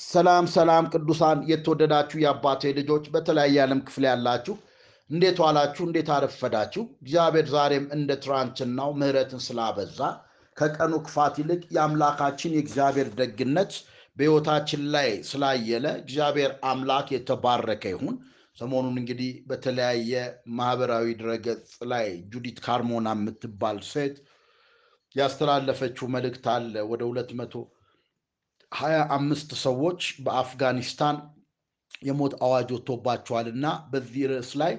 [0.00, 4.54] ሰላም ሰላም ቅዱሳን የተወደዳችሁ የአባቴ ልጆች በተለያየ ዓለም ክፍል ያላችሁ
[5.10, 5.82] እንዴት ዋላችሁ?
[5.86, 6.82] እንዴት አረፈዳችሁ?
[7.02, 9.98] እግዚአብሔር ዛሬም እንደ ትናንትናው ምሕረትን ስላበዛ
[10.56, 13.72] ከቀኑ ክፋት ይልቅ የአምላካችን የእግዚአብሔር ደግነት
[14.16, 18.16] በሕይወታችን ላይ ስላየለ እግዚአብሔር አምላክ የተባረከ ይሁን።
[18.58, 20.12] ሰሞኑን እንግዲህ በተለያየ
[20.56, 24.16] ማህበራዊ ድረገጽ ላይ ጁዲት ካርሞና የምትባል ሴት
[25.14, 27.54] ያስተላለፈችው መልእክት አለ ወደ ሁለት መቶ
[28.72, 31.16] ሀያ አምስት ሰዎች በአፍጋኒስታን
[32.02, 34.74] የሞት አዋጅ ወጥቶባቸዋል እና በዚህ ርዕስ ላይ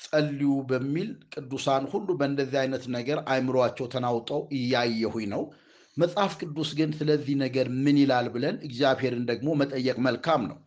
[0.00, 5.42] ጸልዩ በሚል ቅዱሳን ሁሉ በእንደዚህ አይነት ነገር አይምሯቸው ተናውጠው እያየሁኝ ነው።
[5.96, 10.58] መጽሐፍ ቅዱስ ግን ስለዚህ ነገር ምን ይላል ብለን እግዚአብሔርን ደግሞ መጠየቅ መልካም ነው።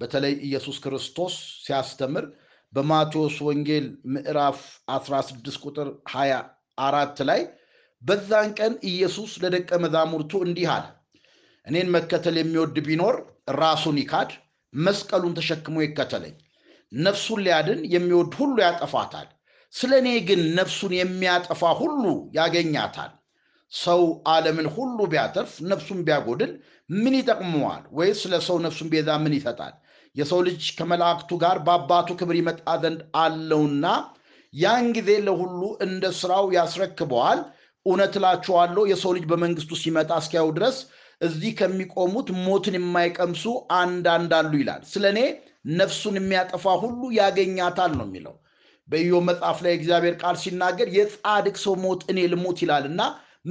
[0.00, 2.24] በተለይ ኢየሱስ ክርስቶስ ሲያስተምር
[2.72, 4.58] በማቴዎስ ወንጌል ምዕራፍ
[4.94, 7.40] 16 ቁጥር 24 ላይ
[8.02, 10.84] በዛን ቀን ኢየሱስ ለደቀ መዛሙርቱ እንዲህ አለ
[11.66, 13.16] እኔን መከተል የሚወድ ቢኖር
[13.58, 14.30] ራሱን ይካድ፣
[14.74, 16.34] መስቀሉን ተሸክሞ ይከተለኝ።
[16.92, 19.28] ነፍሱን ሊያድን የሚወድ ሁሉ ያጠፋታል፣
[19.74, 22.02] ስለ እኔ ግን ነፍሱን የሚያጠፋ ሁሉ
[22.38, 23.12] ያገኛታል።
[23.72, 26.50] ሰው ዓለምን ሁሉ ቢያተርፍ ነፍሱን ቢያጎድል
[26.94, 27.82] ምን ይጠቅመዋል?
[27.96, 29.74] ወይስ ስለ ሰው ነፍሱን ቤዛ ምን ይሰጣል?
[30.14, 33.86] የሰው ልጅ ከመላእክቱ ጋር በአባቱ ክብር ይመጣ ዘንድ አለውና
[34.54, 37.40] ያን ጊዜ ለሁሉ እንደ ስራው ያስረክበዋል።
[37.86, 40.76] እውነት እላችኋለሁ የሰው ልጅ በመንግስቱ ሲመጣ እስኪያዩ ድረስ
[41.22, 43.44] እዚህ ከሚቆሙት ሞትን የማይቀምሱ
[43.78, 45.20] አንዳንድ አሉ ይላል። ስለ እኔ
[45.78, 48.34] ነፍሱን የሚያጠፋ ሁሉ ያገኛታል ነው የሚለው።
[48.88, 53.02] በኢዮብ መጽሐፍ ላይ እግዚአብሔር ቃል ሲናገር የጻድቅ ሰው ሞት እኔ ልሞት ይላል እና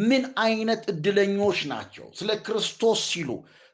[0.01, 3.29] ምን አይነት እድለኞች ናቸው ስለ ክርስቶስ ሲሉ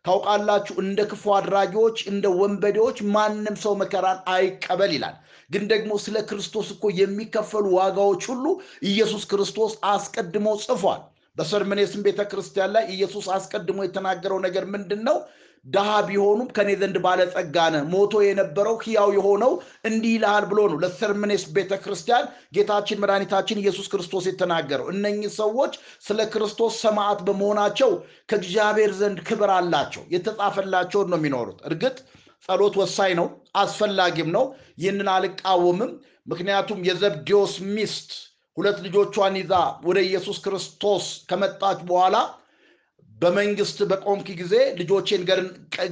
[0.06, 5.16] ታውቃላችሁ። እንደ ክፉ አድራጊዎች እንደ ወንበዴዎች ማንም ሰው መከራን አይቀበል ይላል።
[5.50, 8.46] ግን ደግሞ ስለ ክርስቶስ እኮ የሚከፈሉ ዋጋዎች ሁሉ
[8.90, 11.02] ኢየሱስ ክርስቶስ አስቀድሞ ጽፏል።
[11.38, 15.18] በሰርመኔስም ቤተ ክርስቲያን ላይ ኢየሱስ አስቀድሞ የተናገረው ነገር ምንድን ነው?
[15.66, 19.52] ድሃ ቢሆኑም ከኔ ዘንድ ባለጸጋ ነህ፣ ሞቶ የነበረው ሕያው የሆነው
[19.90, 25.74] እንዲህ ይልሃል ብሎ ነው ለሰርመኔስ ቤተ ክርስቲያን ጌታችን መድኃኒታችን ኢየሱስ ክርስቶስ የተናገረው። እነኚህ ሰዎች
[26.08, 27.92] ስለ ክርስቶስ ሰማዕት በመሆናቸው
[28.30, 31.98] ከእግዚአብሔር ዘንድ ክብር አላቸው። የተጻፈላቸውን ነው የሚኖሩት። እርግጥ
[32.48, 33.28] ጸሎት ወሳኝ ነው፣
[33.62, 34.46] አስፈላጊም ነው።
[34.78, 35.92] ይህንን አልቃወምም።
[36.28, 38.10] ምክንያቱም የዘብዴዎስ ሚስት
[38.58, 39.54] ሁለት ልጆቿን ይዛ
[39.88, 42.16] ወደ ኢየሱስ ክርስቶስ ከመጣች በኋላ
[43.12, 45.22] በመንግስት በቆምክ ጊዜ ልጆቼን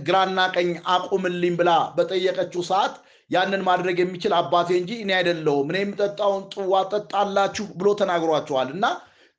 [0.07, 2.95] ግራና ቀኝ አቁምልኝ ብላ በጠየቀችው ሰዓት
[3.29, 8.85] ያንን ማድረግ የሚችል አባቴ እንጂ እኔ አይደለሁም፣ እኔ የምጠጣውን ጽዋ ጠጣላችሁ ብሎ ተናግሯቸዋል። እና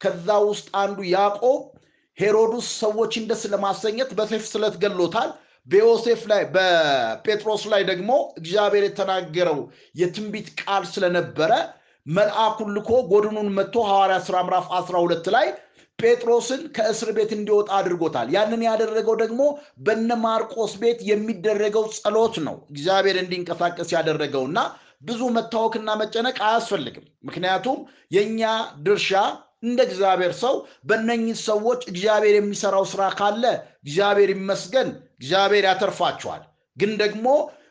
[0.00, 1.60] ከዛ ውስጥ አንዱ ያዕቆብ
[2.18, 5.30] ሄሮድስ ሰዎችን ደስ ለማሰኘት በሰይፍ ስለት ገሎታል።
[5.68, 8.10] በዮሴፍ ላይ በጴጥሮስ ላይ ደግሞ
[8.40, 9.58] እግዚአብሔር የተናገረው
[10.00, 11.52] የትንቢት ቃል ስለነበረ
[12.06, 15.46] መልአኩን ልኮ ጎድኑን መጥቶ ሐዋርያ ሥራ ምዕራፍ 12 ላይ
[15.98, 19.42] ጴጥሮስን ከእስር ቤት እንዲወጣ አድርጎታል። ያንን ያደረገው ደግሞ
[19.86, 24.58] በነ ማርቆስ ቤት የሚደረገው ጸሎት ነው እግዚአብሔር እንዲንቀሳቀስ ያደረገውና
[25.02, 27.78] ብዙ መታወክና መጨነቅ አያስፈልግም። ምክንያቱም
[28.14, 28.42] የእኛ
[28.84, 29.10] ድርሻ
[29.62, 30.54] እንደ እግዚአብሔር ሰው
[30.88, 33.44] በእነኝህ ሰዎች እግዚአብሔር የሚሰራው ስራ ካለ
[33.80, 34.88] እግዚአብሔር ይመስገን፣
[35.18, 36.42] እግዚአብሔር ያተርፋቸዋል።
[36.76, 37.26] ግን ደግሞ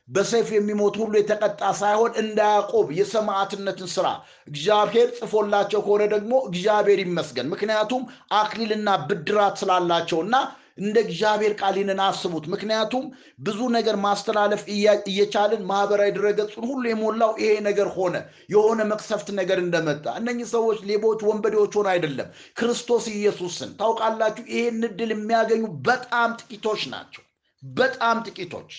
[0.10, 4.08] በሰይፍ የሚሞት ሁሉ የተቀጣ ሳይሆን እንደ ያዕቆብ የሰማዕትነትን ስራ
[4.48, 8.04] እግዚአብሔር ጽፎላቸው ከሆነ ደግሞ እግዚአብሔር ይመስገን። ምክንያቱም
[8.40, 10.36] አክሊልና ብድራት ስላላቸውና
[10.80, 13.04] እንደ እግዚአብሔር ቃል አስቡት። ምክንያቱም
[13.40, 14.62] ብዙ ነገር ማስተላለፍ
[15.08, 18.16] እየቻልን ማህበራዊ ድረገጹን ሁሉ የሞላው ይሄ ነገር ሆነ።
[18.54, 25.14] የሆነ መቅሰፍት ነገር እንደመጣ እነኚህ ሰዎች ሌቦች፣ ወንበዴዎች ሆነ አይደለም፣ ክርስቶስ ኢየሱስን ታውቃላችሁ። ይሄን እድል
[25.16, 27.24] የሚያገኙ በጣም ጥቂቶች ናቸው።
[27.64, 28.72] በጣም ጥቂቶች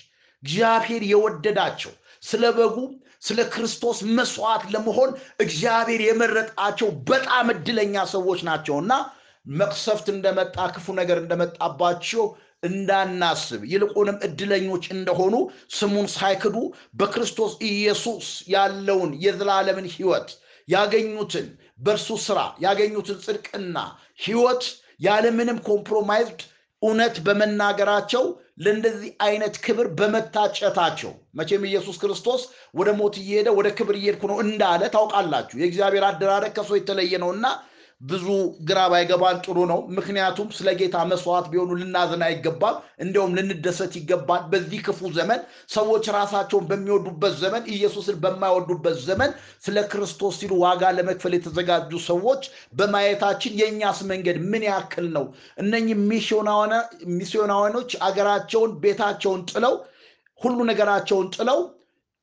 [0.43, 1.93] እግዚአብሔር የወደዳቸው
[2.23, 2.77] ስለ በጉ
[3.23, 5.11] ስለ ክርስቶስ መስዋዕት ለመሆን
[5.45, 8.93] እግዚአብሔር የመረጣቸው በጣም እድለኛ ሰዎች ናቸውና
[9.47, 12.25] መቅሰፍት እንደመጣ ክፉ ነገር እንደመጣባቸው
[12.63, 15.35] እንዳናስብ። ይልቁንም እድለኞች እንደሆኑ
[15.77, 16.57] ስሙን ሳይክዱ
[17.01, 20.31] በክርስቶስ ኢየሱስ ያለውን የዘላለምን ሕይወት
[20.69, 21.47] ያገኙትን
[21.79, 23.77] በእርሱ ስራ ያገኙትን ጽድቅና
[24.19, 24.65] ሕይወት
[25.01, 26.41] ያለምንም compromised
[26.83, 28.25] እውነት በመናገራቸው
[28.59, 32.43] ለእንደዚህ አይነት ክብር በመታጨታቸው መቼም ኢየሱስ ክርስቶስ
[32.75, 37.47] ወደ ሞት እየሄደ ወደ ክብር እየሄድኩ ነው እንዳለ ታውቃላችሁ። የእግዚአብሔር አደራረግ ከሰው የተለየ ነውና
[38.01, 38.27] ብዙ
[38.69, 44.81] ግራ ባይገባን ጥሩ ነው። ምክንያቱም ስለ ጌታ መስዋዕት ቢሆኑ ልናዝን አይገባም፣ እንዲያውም ልንደሰት ይገባል። በዚህ
[44.87, 45.41] ክፉ ዘመን
[45.71, 49.31] ሰዎች ራሳቸውን በሚወዱበት ዘመን፣ ኢየሱስን በማይወዱበት ዘመን
[49.67, 52.43] ስለ ክርስቶስ ሲሉ ዋጋ ለመክፈል የተዘጋጁ ሰዎች
[52.75, 55.25] በማየታችን የእኛስ መንገድ ምን ያክል ነው?
[55.59, 55.97] እነኚህ
[57.17, 59.75] ሚስዮናውያኖች አገራቸውን ቤታቸውን ጥለው
[60.41, 61.59] ሁሉ ነገራቸውን ጥለው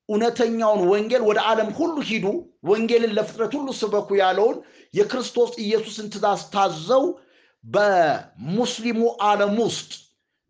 [0.08, 2.24] እውነተኛውን ወንጌል ወደ ዓለም ሁሉ ሂዱ፣
[2.64, 4.56] ወንጌልን ለፍጥረት ሁሉ ስበኩ ያለውን
[4.94, 7.04] የክርስቶስ ኢየሱስን ትእዛዝ ታዘው
[7.64, 9.90] በሙስሊሙ ዓለም ውስጥ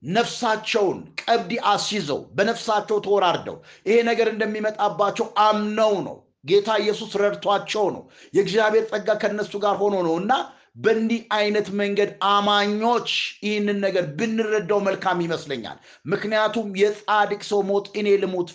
[0.03, 3.57] ነፍሳቸውን ቀብዲ አስይዘው በነፍሳቸው ተወራርደው
[3.87, 6.17] ይሄ ነገር እንደሚመጣባቸው አምነው ነው።
[6.49, 8.03] ጌታ ኢየሱስ ረድቷቸው ነው።
[8.35, 10.33] የእግዚአብሔር ጸጋ ከነሱ ጋር ሆኖ ነው እና
[10.77, 13.11] በእንዲህ አይነት መንገድ አማኞች
[13.47, 18.51] ይህንን ነገር ብንረዳው መልካም ይመስለኛል። ምክንያቱም የጻድቅ ሰው ሞት እኔ ልሙት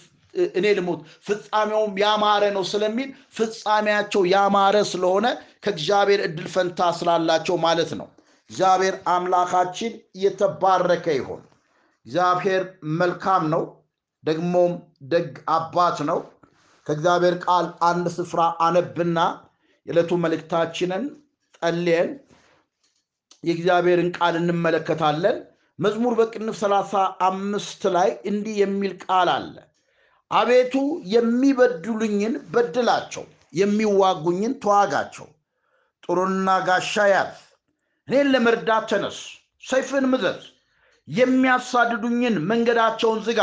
[0.54, 5.28] እኔ ልሙት ፍጻሜውም ያማረ ነው ስለሚል ፍጻሜያቸው ያማረ ስለሆነ
[5.64, 8.08] ከእግዚአብሔር እድል ፈንታ ስላላቸው ማለት ነው።
[8.50, 9.92] እግዚአብሔር አምላካችን
[10.24, 11.42] የተባረከ ይሆን።
[12.06, 12.64] እግዚአብሔር
[13.00, 13.64] መልካም ነው፣
[14.24, 14.72] ደግሞም
[15.12, 16.20] ደግ አባት ነው።
[16.88, 19.20] ከእግዚአብሔር ቃል አንድ ስፍራ አነብና
[19.88, 21.04] የዕለቱ መልእክታችንን
[21.56, 22.10] ጸልየን
[23.44, 25.38] የእግዚአብሔርን ቃል እንመለከታለን።
[25.80, 26.94] መዝሙር በቅንፍ ሰላሳ
[27.26, 29.54] አምስት ላይ እንዲህ የሚል ቃል አለ።
[30.32, 30.74] አቤቱ
[31.14, 33.24] የሚበድሉኝን በድላቸው፣
[33.54, 35.28] የሚዋጉኝን ተዋጋቸው።
[36.04, 37.38] ጦርና ጋሻ ያዝ፣
[38.08, 39.18] እኔን ለመርዳት ተነስ፣
[39.64, 40.42] ሰይፍን ምዘዝ።
[41.08, 43.42] የሚያሳድዱኝን መንገዳቸውን ዝጋ፣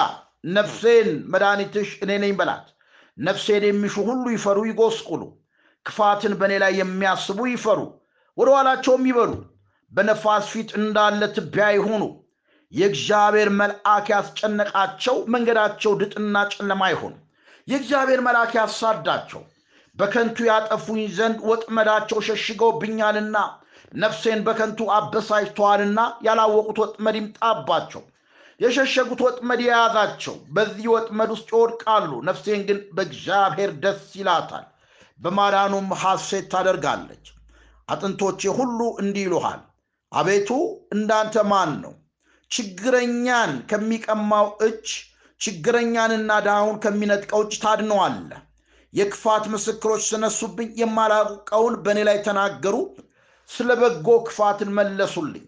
[0.57, 2.67] ነፍሴን መድኃኒትሽ እኔ ነኝ በላት።
[3.19, 5.23] ነፍሴን የሚሹ ሁሉ ይፈሩ ይጎስቁሉ።
[5.87, 7.81] ክፋትን በእኔ ላይ የሚያስቡ ይፈሩ፣
[8.39, 9.33] ወደ ኋላቸውም ይበሉ።
[9.93, 12.03] በነፋስ ፊት እንዳለ ትቢያ ይሁኑ።
[12.73, 17.15] የእግዚአብሔር መልአክ ያስጨነቃቸው መንገዳቸው ድጥና ጨለማ ይሁን።
[17.69, 19.43] የእግዚአብሔር መልአክ ያሳዳቸው።
[19.97, 23.37] በከንቱ ያጠፉኝ ዘንድ ወጥመዳቸው ሸሽገውብኛልና
[23.95, 28.03] ነፍሴን በከንቱ አበሳጭተዋልና ያላወቁት ወጥመድ ይምጣባቸው።
[28.61, 34.65] የሸሸጉት ወጥመድ የያዛቸው በዚህ ወጥመድ ውስጥ ይወድቃሉ። ነፍሴን ግን በእግዚአብሔር ደስ ይላታል፣
[35.19, 37.25] በማዳኑም ሐሴት ታደርጋለች።
[37.89, 39.61] አጥንቶቼ ሁሉ እንዲህ ይሉሃል፣
[40.13, 40.51] አቤቱ
[40.97, 41.93] እንዳንተ ማን ነው?
[42.51, 44.87] ችግረኛን ከሚቀማው እጅ
[45.41, 48.41] ችግረኛንና ድሃውን ከሚነጥቀው እጅ ታድነዋለህ።
[48.93, 52.77] የክፋት ምስክሮች ስነሱብኝ፣ የማላውቀውን በእኔ ላይ ተናገሩ።
[53.51, 55.45] ስለ በጎ ክፋትን መለሱልኝ።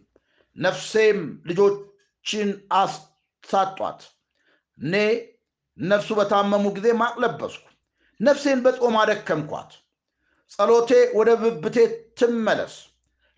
[0.56, 1.18] ነፍሴም
[1.48, 2.48] ልጆችን
[2.80, 4.00] አሳጧት።
[4.78, 4.94] እኔ
[5.78, 7.64] እነርሱ በታመሙ ጊዜ ማቅ ለበስኩ፣
[8.20, 9.72] ነፍሴን በጾም አደከምኳት።
[10.52, 11.76] ጸሎቴ ወደ ብብቴ
[12.18, 12.74] ትመለስ።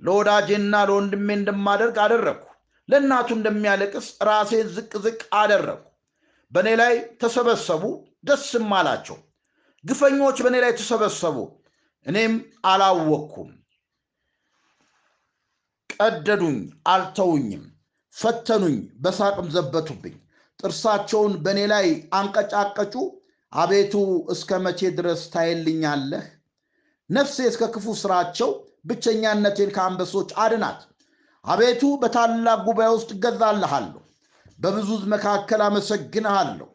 [0.03, 2.47] ለወዳጄና ለወንድሜ እንደማደርግ አደረግኩ።
[2.91, 5.87] ለእናቱ እንደሚያለቅስ ራሴን ዝቅ ዝቅ አደረግኩ።
[6.53, 7.83] በእኔ ላይ ተሰበሰቡ፣
[8.25, 9.19] ደስም አላቸው።
[9.85, 11.37] ግፈኞች በእኔ ላይ ተሰበሰቡ፣
[12.07, 12.35] እኔም
[12.67, 13.51] አላወቅኩም።
[16.01, 17.65] ቀደዱኝ፣ አልተውኝም።
[18.17, 20.17] ፈተኑኝ፣ በሳቅም ዘበቱብኝ።
[20.61, 22.95] ጥርሳቸውን በእኔ ላይ አንቀጫቀጩ።
[23.53, 23.95] አቤቱ
[24.33, 26.25] እስከ መቼ ድረስ ታየልኛለህ?
[27.11, 28.51] ነፍሴ እስከ ክፉ ስራቸው
[28.85, 30.81] ብቸኛነቴን ከአንበሶች አድናት።
[31.45, 34.01] አቤቱ በታላቅ ጉባኤ ውስጥ እገዛልሃለሁ፣
[34.59, 36.69] በብዙ መካከል አመሰግንሃለሁ።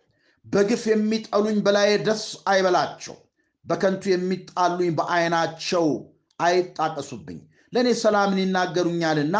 [0.46, 3.16] በግፍ የሚጠሉኝ በላዬ ደስ አይበላቸው፣
[3.66, 5.86] በከንቱ የሚጣሉኝ በዓይናቸው
[6.40, 7.40] አይጣቀሱብኝ።
[7.74, 9.38] ለእኔ ሰላምን ይናገሩኛልና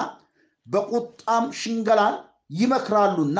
[0.68, 2.16] በቁጣም ሽንገላን
[2.58, 3.40] ይመክራሉና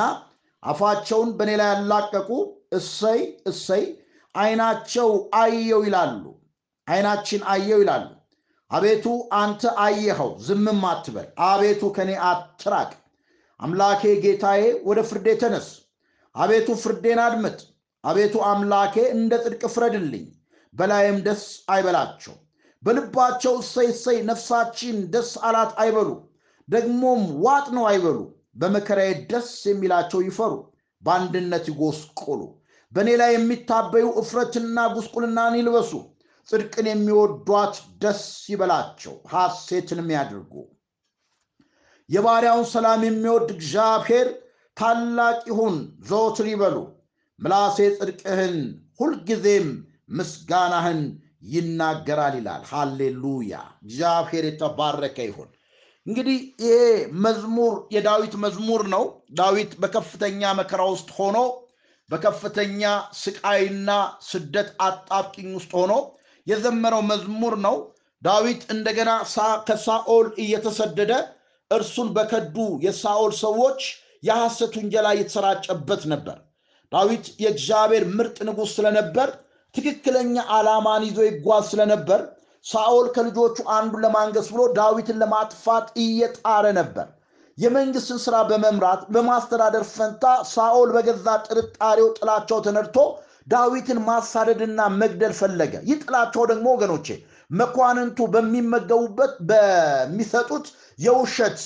[0.62, 2.30] አፋቸውን በእኔ ላይ ያላቀቁ
[2.78, 3.84] እሰይ እሰይ
[4.34, 5.10] ዓይናቸው
[5.40, 6.22] አየው ይላሉ
[6.86, 8.06] ዓይናችን አየው ይላሉ።
[8.70, 9.04] አቤቱ
[9.40, 12.90] አንተ አየኸው ዝምም አትበል። አቤቱ ከኔ አትራቅ።
[13.60, 15.68] አምላኬ ጌታዬ ወደ ፍርዴ ተነስ።
[16.34, 17.58] አቤቱ ፍርዴን አድምጥ።
[18.04, 20.26] አቤቱ አምላኬ እንደ ጽድቅ ፍረድልኝ፣
[20.74, 22.34] በላይም ደስ አይበላቸው።
[22.82, 26.10] በልባቸው እሰይ እሰይ ነፍሳችን ደስ አላት አይበሉ፣
[26.68, 28.18] ደግሞም ዋጥ ነው አይበሉ።
[28.56, 30.52] በመከራዬ ደስ የሚላቸው ይፈሩ፣
[31.02, 32.40] በአንድነት ይጎስቁሉ።
[32.92, 35.92] በእኔ ላይ የሚታበዩ እፍረትና ጉስቁልናን ይልበሱ።
[36.48, 40.52] ጽድቅን የሚወዷት ደስ ይበላቸው፣ ሐሴትንም ያድርጉ።
[42.08, 44.28] የባሪያውን ሰላም የሚወድ እግዚአብሔር
[44.76, 45.76] ታላቅ ይሁን
[46.08, 46.76] ዘወትር ይበሉ።
[47.38, 48.56] ምላሴ ጽድቅህን
[49.00, 49.68] ሁልጊዜም
[50.10, 51.00] ምስጋናህን
[51.50, 53.52] ይናገራል ይላል። ሃሌሉያ!
[53.84, 55.50] እግዚአብሔር የተባረከ ይሁን።
[56.06, 56.74] እንግዲህ ይሄ
[57.24, 59.04] መዝሙር የዳዊት መዝሙር ነው።
[59.38, 61.38] ዳዊት በከፍተኛ መከራ ውስጥ ሆኖ
[62.10, 62.82] በከፍተኛ
[63.20, 63.90] ስቃይና
[64.28, 65.92] ስደት አጣብቂኝ ውስጥ ሆኖ
[66.46, 67.76] የዘመረው መዝሙር ነው።
[68.22, 69.10] ዳዊት እንደገና
[69.68, 71.12] ከሳኦል እየተሰደደ
[71.70, 73.80] እርሱን በከዱ የሳኦል ሰዎች
[74.22, 76.36] የሐሰት ውንጀላ እየተሰራጨበት ነበር።
[76.92, 79.28] ዳዊት የእግዚአብሔር ምርጥ ንጉሥ ስለነበር
[79.74, 82.20] ትክክለኛ ዓላማን ይዞ ይጓዝ ስለነበር
[82.64, 87.06] ሳኦል ከልጆቹ አንዱን ለማንገስ ብሎ ዳዊትን ለማጥፋት እየጣረ ነበር።
[87.58, 92.96] የመንግስትን ስራ በመምራት በማስተዳደር ፈንታ ሳኦል በገዛ ጥርጣሬው ጥላቸው ተነድቶ
[93.46, 97.06] ዳዊትን ማሳደድና መግደል ፈለገ። ይህ ጥላቸው ደግሞ ወገኖቼ
[97.50, 100.66] መኳንንቱ በሚመገቡበት በሚሰጡት
[100.98, 101.60] የውሸት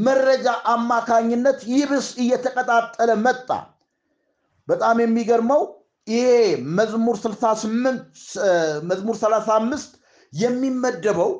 [0.00, 3.48] መረጃ አማካኝነት ይብስ እየተቀጣጠለ መጣ።
[4.68, 5.62] በጣም የሚገርመው
[6.06, 6.28] ይሄ
[6.78, 8.04] መዝሙር 68
[8.90, 9.96] መዝሙር 35
[10.32, 11.32] የሚመደበው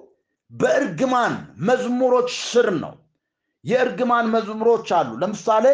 [0.51, 1.35] በእርግማን
[1.69, 2.93] መዝሙሮች ስር ነው።
[3.65, 5.67] የእርግማን መዝሙሮች አሉ። ለምሳሌ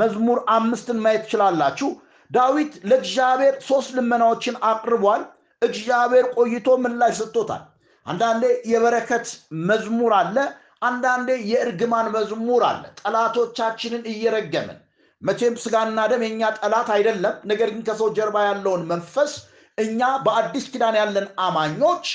[0.00, 1.88] መዝሙር አምስትን ማየት ትችላላችሁ።
[2.32, 5.22] ዳዊት ለእግዚአብሔር ሶስት ልመናዎችን አቅርቧል።
[5.62, 7.62] እግዚአብሔር ቆይቶ ምላሽ ሰጥቶታል።
[8.06, 9.26] አንዳንዴ የበረከት
[9.68, 10.36] መዝሙር አለ፣
[10.82, 14.78] አንዳንዴ የእርግማን መዝሙር አለ። ጠላቶቻችንን እየረገምን
[15.22, 19.32] መቼም ስጋና ደም የእኛ ጠላት አይደለም። ነገር ግን ከሰው ጀርባ ያለውን መንፈስ
[19.78, 22.06] እኛ በአዲስ ኪዳን ያለን አማኞች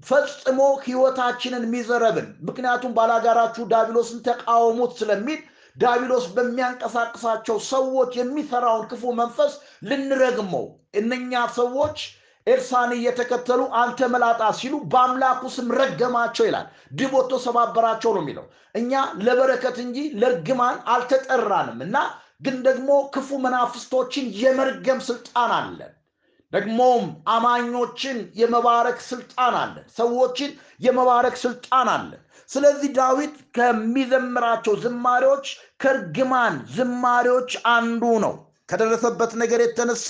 [0.00, 5.40] ፈጽሞ ህይወታችንን ሚዘረብን ምክንያቱም ባላጋራችሁ ዳቢሎስን ተቃወሙት ስለሚል
[5.76, 9.52] ዳቢሎስ በሚያንቀሳቅሳቸው ሰዎች የሚሰራውን ክፉ መንፈስ
[9.88, 10.66] ልንረግመው
[11.00, 11.98] እነኛ ሰዎች
[12.46, 16.66] ኤልሳን እየተከተሉ አንተ መላጣ ሲሉ በአምላኩ ስም ረገማቸው ይላል።
[17.14, 18.92] ወጥቶ ሰባበራቸው ነው የሚለው። እኛ
[19.26, 21.96] ለበረከት እንጂ ለእርግማን አልተጠራንም እና
[22.42, 25.92] ግን ደግሞ ክፉ መናፍስቶችን የመርገም ስልጣን አለን።
[26.52, 30.50] ደግሞም አማኞችን የመባረክ ስልጣን አለን። ሰዎችን
[30.80, 35.46] የመባረክ ስልጣን አለን። ስለዚህ ዳዊት ከሚዘምራቸው ዝማሬዎች
[35.82, 38.34] ከእርግማን ዝማሬዎች አንዱ ነው።
[38.68, 40.08] ከደረሰበት ነገር የተነሳ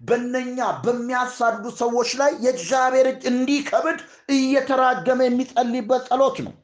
[0.00, 3.98] በነኛ በሚያሳዱ ሰዎች ላይ የእግዚአብሔር እጅ እንዲከብድ
[4.34, 6.54] እየተራገመ የሚጸልይበት ጸሎት ነው።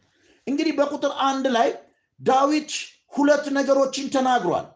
[0.46, 1.68] እንግዲህ በቁጥር አንድ ላይ
[2.20, 2.72] ዳዊት
[3.12, 4.66] ሁለት ነገሮችን ተናግሯል።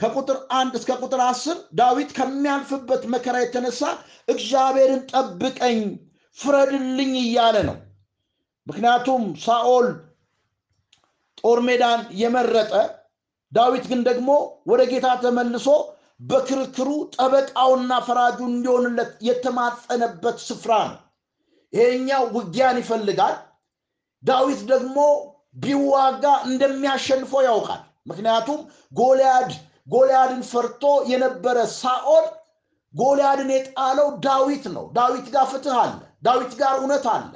[0.00, 3.80] ከቁጥር አንድ እስከ ቁጥር አስር ዳዊት ከሚያልፍበት መከራ የተነሳ
[4.28, 5.80] እግዚአብሔርን ጠብቀኝ፣
[6.38, 7.76] ፍረድልኝ እያለ ነው።
[8.66, 9.86] ምክንያቱም ሳኦል
[11.38, 12.72] ጦር ሜዳን የመረጠ
[13.52, 14.28] ዳዊት ግን ደግሞ
[14.70, 15.66] ወደ ጌታ ተመልሶ
[16.20, 20.98] በክርክሩ ጠበቃውና ፈራጁ እንዲሆንለት የተማጸነበት ስፍራ ነው።
[21.72, 23.34] ይሄኛው ውጊያን ይፈልጋል።
[24.22, 24.96] ዳዊት ደግሞ
[25.56, 28.60] ቢዋጋ እንደሚያሸንፈው ያውቃል። ምክንያቱም
[28.92, 29.50] ጎልያድ
[29.88, 32.26] ጎልያድን ፈርቶ የነበረ ሳኦል
[32.94, 35.92] ጎልያድን የጣለው ዳዊት ነው። ዳዊት ጋር ፍትህ አለ።
[36.22, 37.32] ዳዊት ጋር እውነት አለ።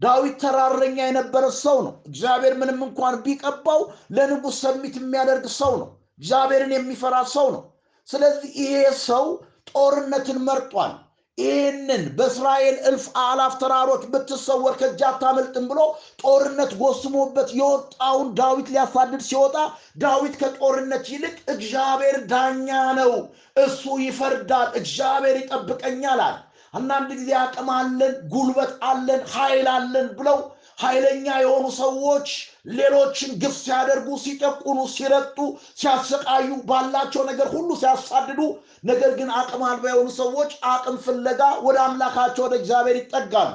[0.00, 3.80] ዳዊት ተራረኛ የነበረ ሰው ነው። እግዚአብሔር ምንም እንኳን ቢቀባው
[4.16, 5.88] ለንጉሥ ሰሚት የሚያደርግ ሰው ነው።
[6.20, 7.62] እግዚአብሔርን የሚፈራ ሰው ነው።
[8.08, 8.74] ስለዚህ ይሄ
[9.06, 9.24] ሰው
[9.70, 10.92] ጦርነትን መርጧል።
[11.38, 15.80] ይህንን በእስራኤል እልፍ አላፍ ተራሮች ብትሰወር ከእጅ አታመልጥም ብሎ
[16.22, 19.56] ጦርነት ጎስሞበት የወጣውን ዳዊት ሊያሳድድ ሲወጣ
[20.02, 22.68] ዳዊት ከጦርነት ይልቅ እግዚአብሔር ዳኛ
[23.00, 23.12] ነው፣
[23.56, 26.36] እሱ ይፈርዳል፣ እግዚአብሔር ይጠብቀኛል አለ።
[26.76, 30.38] አንዳንድ ጊዜ አቅም አለን፣ ጉልበት አለን፣ ኃይል አለን ብለው
[30.78, 32.28] ኃይለኛ የሆኑ ሰዎች
[32.72, 35.38] ሌሎችን ግፍ ሲያደርጉ፣ ሲጨቁኑ፣ ሲረጡ፣
[35.80, 38.40] ሲያሰቃዩ፣ ባላቸው ነገር ሁሉ ሲያሳድዱ፣
[38.84, 43.54] ነገር ግን አቅም አልባ የሆኑ ሰዎች አቅም ፍለጋ ወደ አምላካቸው ወደ እግዚአብሔር ይጠጋሉ።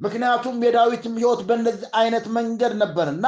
[0.00, 3.26] ምክንያቱም የዳዊትም ሕይወት በእነዚህ አይነት መንገድ ነበርና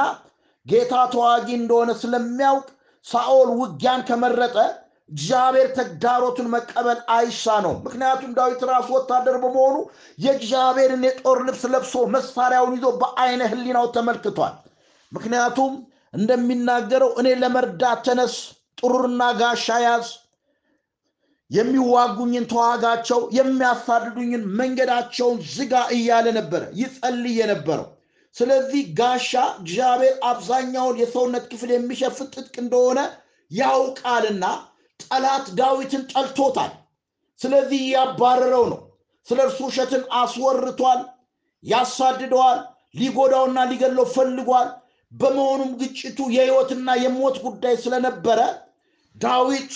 [0.65, 2.67] ጌታ ተዋጊ እንደሆነ ስለሚያውቅ
[3.05, 4.57] ሳኦል ውጊያን ከመረጠ
[5.13, 9.75] እግዚአብሔር ተግዳሮቱን መቀበል አይሳነውም። ምክንያቱም ዳዊት ራሱ ወታደር በመሆኑ
[10.19, 14.55] የእግዚአብሔርን የጦር ልብስ ለብሶ መሳሪያውን ይዞ በአይነ ሕሊናው ተመልክቷል።
[15.11, 15.73] ምክንያቱም
[16.13, 18.35] እንደሚናገረው እኔ ለመርዳት ተነስ፣
[18.77, 20.07] ጥሩርና ጋሻ ያዝ፣
[21.51, 27.87] የሚዋጉኝን ተዋጋቸው፣ የሚያሳድዱኝን መንገዳቸውን ዝጋ እያለ ነበረ ይጸልይ የነበረው።
[28.35, 32.99] ስለዚህ ጋሻ እግዚአብሔር አብዛኛውን የሰውነት ክፍል የሚሸፍን ትጥቅ እንደሆነ
[33.51, 34.45] ያውቃልና
[35.05, 36.71] ጠላት ዳዊትን ጠልቶታል።
[37.39, 38.81] ስለዚህ እያባረረው ነው።
[39.27, 41.01] ስለ እርሱ ውሸትን አስወርቷል፣
[41.63, 42.59] ያሳድደዋል፣
[42.95, 44.69] ሊጎዳውና ሊገድለው ፈልጓል።
[45.11, 48.39] በመሆኑም ግጭቱ የህይወትና የሞት ጉዳይ ስለነበረ
[49.15, 49.73] ዳዊት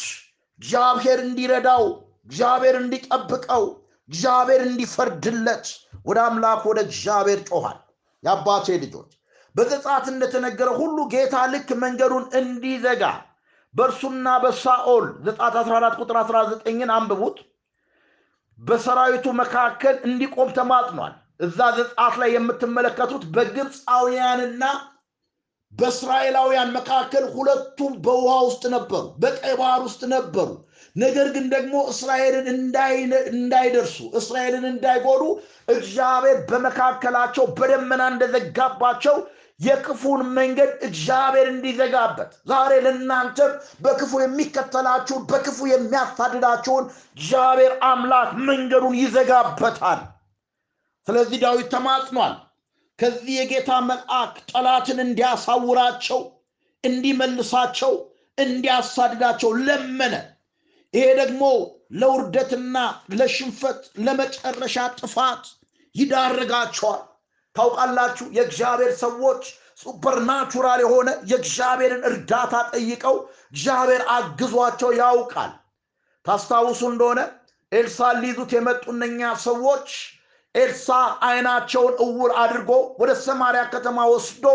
[0.60, 1.84] እግዚአብሔር እንዲረዳው፣
[2.28, 3.64] እግዚአብሔር እንዲጠብቀው፣
[4.10, 5.66] እግዚአብሔር እንዲፈርድለት
[6.06, 7.78] ወደ አምላክ ወደ እግዚአብሔር ጮኋል።
[8.24, 9.12] የአባቴ ልጆች
[9.56, 13.04] በዘጸአት እንደተነገረ ሁሉ ጌታ ልክ መንገዱን እንዲዘጋ
[13.78, 17.38] በእርሱና በሳኦል ዘጸአት 14 ቁጥር 19ን አንብቡት።
[18.60, 21.14] በሰራዊቱ መካከል እንዲቆም ተማጥኗል።
[21.46, 24.64] እዛ ዘጸአት ላይ የምትመለከቱት በግብፃውያንና
[25.74, 30.50] በእስራኤላውያን መካከል ሁለቱም በውሃ ውስጥ ነበሩ፣ በቀይ ባህር ውስጥ ነበሩ።
[30.96, 32.48] ነገር ግን ደግሞ እስራኤልን
[33.34, 35.24] እንዳይደርሱ እስራኤልን እንዳይጎዱ
[35.68, 39.18] እግዚአብሔር በመካከላቸው በደመና እንደዘጋባቸው
[39.60, 43.52] የክፉን መንገድ እግዚአብሔር እንዲዘጋበት ዛሬ ለእናንተም
[43.84, 46.86] በክፉ የሚከተላችሁን በክፉ የሚያሳድዳችሁን
[47.18, 50.02] እግዚአብሔር አምላክ መንገዱን ይዘጋበታል።
[51.08, 52.36] ስለዚህ ዳዊት ተማጽኗል።
[53.00, 56.22] ከዚህ የጌታ መልአክ ጠላትን እንዲያሳውራቸው፣
[56.84, 57.94] እንዲመልሳቸው፣
[58.38, 60.16] እንዲያሳድዳቸው ለመነ።
[60.94, 61.44] ይሄ ደግሞ
[62.00, 62.78] ለውርደትና
[63.14, 65.44] ለሽንፈት ለመጨረሻ ጥፋት
[65.96, 67.04] ይዳርጋቸዋል።
[67.58, 69.44] ታውቃላችሁ የእግዚአብሔር ሰዎች
[69.82, 73.16] supernatural የሆነ የእግዚአብሔርን እርዳታ ጠይቀው
[73.52, 75.52] እግዚአብሔር አግዟቸው ያውቃል።
[76.26, 77.20] ታስታውሱ እንደሆነ
[77.72, 79.90] ኤልሳ ሊይዙት የመጡ እነኛ ሰዎች
[80.56, 80.90] ኤልሳ
[81.28, 84.46] አይናቸውን እውር አድርጎ ወደ ሰማርያ ከተማ ወስዶ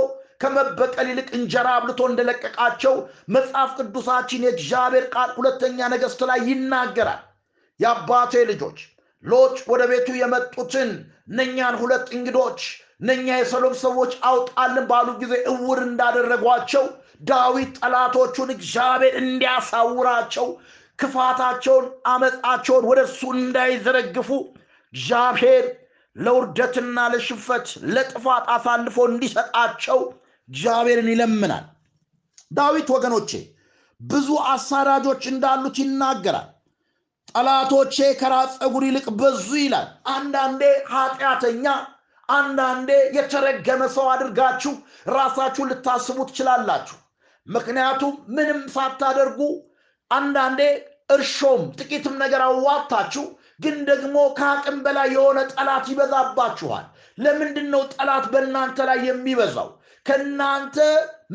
[0.40, 2.94] ከመበቀል ይልቅ እንጀራ አብልቶ እንደለቀቃቸው
[3.34, 7.20] መጽሐፍ ቅዱሳችን የእግዚአብሔር ቃል ሁለተኛ ነገሥት ላይ ይናገራል።
[7.80, 8.78] የአባቴ ልጆች
[9.24, 10.90] ሎጥ ወደ ቤቱ የመጡትን
[11.30, 12.60] እነኛን ሁለት እንግዶች
[13.02, 16.84] እነኛ የሰሎም ሰዎች አውጣልን ባሉ ጊዜ እውር እንዳደረጓቸው
[17.30, 20.46] ዳዊት ጠላቶቹን እግዚአብሔር እንዲያሳውራቸው
[20.98, 24.28] ክፋታቸውን፣ አመፃቸውን ወደ እሱ እንዳይዘረግፉ
[24.94, 25.64] እግዚአብሔር
[26.16, 30.00] ለውርደትና ለሽፈት ለጥፋት አሳልፎ እንዲሰጣቸው
[30.48, 31.64] እግዚአብሔርን ይለምናል።
[32.50, 33.30] ዳዊት ወገኖቼ
[34.00, 36.48] ብዙ አሳዳጆች እንዳሉት ይናገራል።
[37.30, 41.66] ጠላቶቼ ከራስ ፀጉር ይልቅ በዙ ይላል። አንዳንዴ ኃጢአተኛ፣
[42.28, 44.72] አንዳንዴ የተረገመ ሰው አድርጋችሁ
[45.12, 46.98] ራሳችሁን ልታስቡ ትችላላችሁ።
[47.46, 49.40] ምክንያቱም ምንም ሳታደርጉ
[50.10, 50.60] አንዳንዴ
[51.10, 53.24] እርሾም ጥቂትም ነገር አዋታችሁ
[53.60, 56.84] ግን ደግሞ ከአቅም በላይ የሆነ ጠላት ይበዛባችኋል።
[57.18, 59.68] ለምንድን ነው ጠላት በእናንተ ላይ የሚበዛው?
[60.06, 60.76] ከእናንተ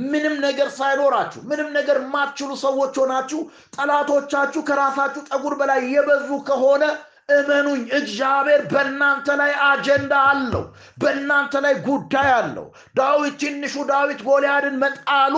[0.06, 3.40] ምንም ነገር ሳይኖራችሁ ምንም ነገር የማትችሉ ሰዎች ሆናችሁ
[3.76, 6.84] ጠላቶቻችሁ ከራሳችሁ ጠጉር በላይ የበዙ ከሆነ
[7.30, 10.62] እመኑኝ እግዚአብሔር በእናንተ ላይ አጀንዳ አለው፣
[10.98, 12.68] በእናንተ ላይ ጉዳይ አለው።
[12.98, 15.36] ዳዊት ትንሹ ዳዊት ጎልያድን መጣሉ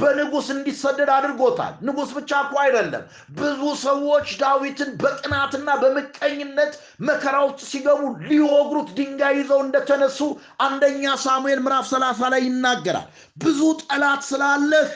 [0.00, 3.04] በንጉሥ እንዲሰደድ አድርጎታል። ንጉሥ ብቻ እኮ አይደለም፣
[3.38, 10.18] ብዙ ሰዎች ዳዊትን በቅናትና በምቀኝነት መከራ ውስጥ ሲገቡ ሊወግሩት ድንጋይ ይዘው እንደተነሱ
[10.66, 13.08] አንደኛ ሳሙኤል ምዕራፍ ሰላሳ ላይ ይናገራል።
[13.40, 14.88] ብዙ ጠላት ስላለህ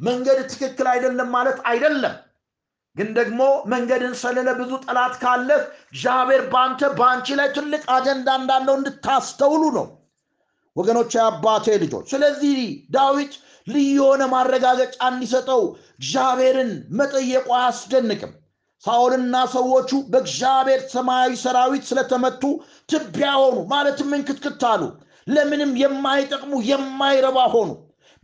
[0.00, 2.16] መንገድ ትክክል አይደለም ማለት አይደለም።
[2.96, 3.40] ግን ደግሞ
[3.72, 9.86] መንገድን ሰልለ ብዙ ጠላት ካለህ እግዚአብሔር በአንተ በአንቺ ላይ ትልቅ አጀንዳ እንዳለው እንድታስተውሉ ነው
[10.76, 12.56] ወገኖች፣ የአባቴ ልጆች። ስለዚህ
[12.96, 13.34] ዳዊት
[13.66, 15.62] ልዩ የሆነ ማረጋገጫ እንዲሰጠው
[15.98, 18.32] እግዚአብሔርን መጠየቁ አያስደንቅም።
[18.84, 22.42] ሳኦልና ሰዎቹ በእግዚአብሔር ሰማያዊ ሰራዊት ስለተመቱ
[22.90, 24.82] ትቢያ ሆኑ፣ ማለትም እንክትክት አሉ።
[25.26, 27.70] ለምንም የማይጠቅሙ የማይረባ ሆኑ።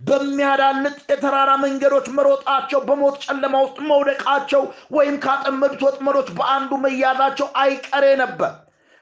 [0.03, 4.63] በሚያዳልጥ የተራራ መንገዶች መሮጣቸው፣ በሞት ጨለማ ውስጥ መውደቃቸው
[4.97, 8.53] ወይም ካጠመዱት ወጥመዶች በአንዱ መያዛቸው አይቀሬ ነበር።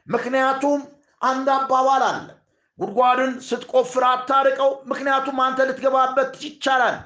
[0.07, 0.81] ምክንያቱም
[1.21, 2.27] አንድ አባባል አለ፣
[2.79, 6.99] ጉድጓድን ስትቆፍር አታርቀው፣ ምክንያቱም አንተ ልትገባበት ይቻላል።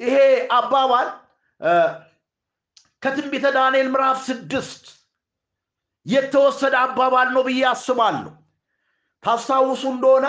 [0.00, 0.16] ይሄ
[0.58, 1.08] አባባል
[3.02, 4.84] ከትንቢተ ዳንኤል ምዕራፍ ስድስት
[6.06, 8.30] የተወሰደ አባባል ነው ብዬ አስባለሁ።
[9.24, 10.26] ታስታውሱ እንደሆነ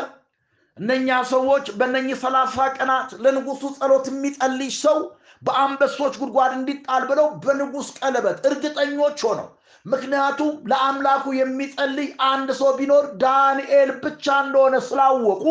[0.80, 5.00] እነኛ ሰዎች በእነኚህ ሰላሳ ቀናት ለንጉሱ ጸሎት የሚጸልይ ሰው
[5.42, 9.48] በአንበሶች ጉድጓድ እንዲጣል ብለው በንጉሥ ቀለበት እርግጠኞች ሆነው
[9.86, 15.44] ምክንያቱም ለአምላኩ የሚጸልይ አንድ ሰው ቢኖር ዳንኤል ብቻ እንደሆነ ስላወቁ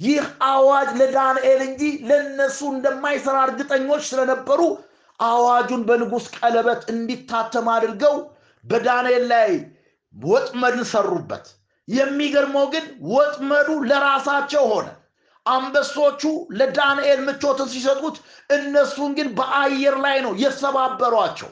[0.00, 4.60] ይህ አዋጅ ለዳንኤል እንጂ ለነሱ እንደማይሰራ እርግጠኞች ስለነበሩ
[5.20, 8.16] አዋጁን በንጉሥ ቀለበት እንዲታተም አድርገው
[8.64, 9.50] በዳንኤል ላይ
[10.14, 11.44] ወጥመድን ሰሩበት።
[11.88, 14.88] የሚገርመው ግን ወጥመዱ ለራሳቸው ሆነ።
[15.46, 16.22] አንበሶቹ
[16.58, 18.16] ለዳንኤል ምቾትን ሲሰጡት፣
[18.50, 21.50] እነሱን ግን በአየር ላይ ነው የሰባበሯቸው።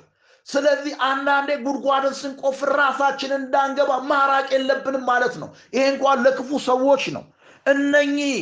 [0.48, 7.24] ስለዚህ አንዳንዴ ጉድጓድን ስንቆፍር ራሳችንን እንዳንገባ ማራቅ የለብንም ማለት ነው። ይሄ እንኳን ለክፉ ሰዎች ነው።
[7.66, 8.36] እነኚህ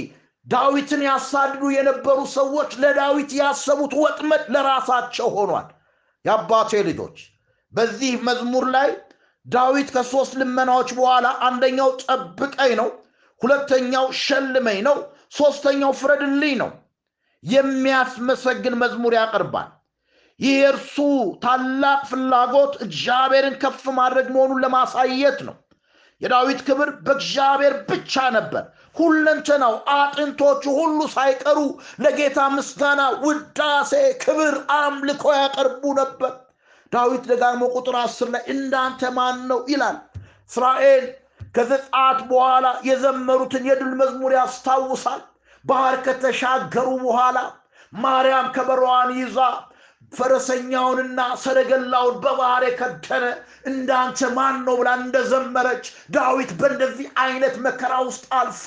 [0.46, 5.66] ዳዊትን ያሳድዱ የነበሩ ሰዎች ለዳዊት ያሰቡት ወጥመድ ለራሳቸው ሆኗል።
[6.24, 7.18] የአባቴ ልጆች
[7.72, 8.88] በዚህ መዝሙር ላይ
[9.48, 12.88] ዳዊት ከሶስት ልመናዎች በኋላ አንደኛው ጠብቀኝ ነው፣
[13.42, 14.96] ሁለተኛው ሸልመኝ ነው፣
[15.36, 16.70] ሶስተኛው ፍረድልኝ ነው።
[17.44, 19.68] የሚያስመሰግን መዝሙር ያቀርባል።
[20.40, 20.96] ይህ የእርሱ
[21.44, 25.56] ታላቅ ፍላጎት እግዚአብሔርን ከፍ ማድረግ መሆኑን ለማሳየት ነው።
[26.22, 28.62] የዳዊት ክብር በእግዚአብሔር ብቻ ነበር።
[28.96, 31.58] ሁለንተናው አጥንቶቹ ሁሉ ሳይቀሩ
[32.00, 36.32] ለጌታ ምስጋና፣ ውዳሴ፣ ክብር፣ አምልኮ ያቀርቡ ነበር።
[36.92, 39.96] ዳዊት ደጋግሞ ቁጥር አስር ላይ እንዳንተ ማን ነው ይላል።
[40.50, 41.04] እስራኤል
[41.54, 45.22] ከዘጸአት በኋላ የዘመሩትን የድል መዝሙር ያስታውሳል።
[45.64, 47.38] ባህር ከተሻገሩ በኋላ
[47.92, 49.38] ማርያም ከበሮዋን ይዛ
[50.12, 53.24] ፈረሰኛውንና ሰረገላውን በባህር የከደነ
[53.70, 58.66] እንዳንተ ማን ነው ብላ እንደዘመረች ዳዊት በእንደዚህ አይነት መከራ ውስጥ አልፎ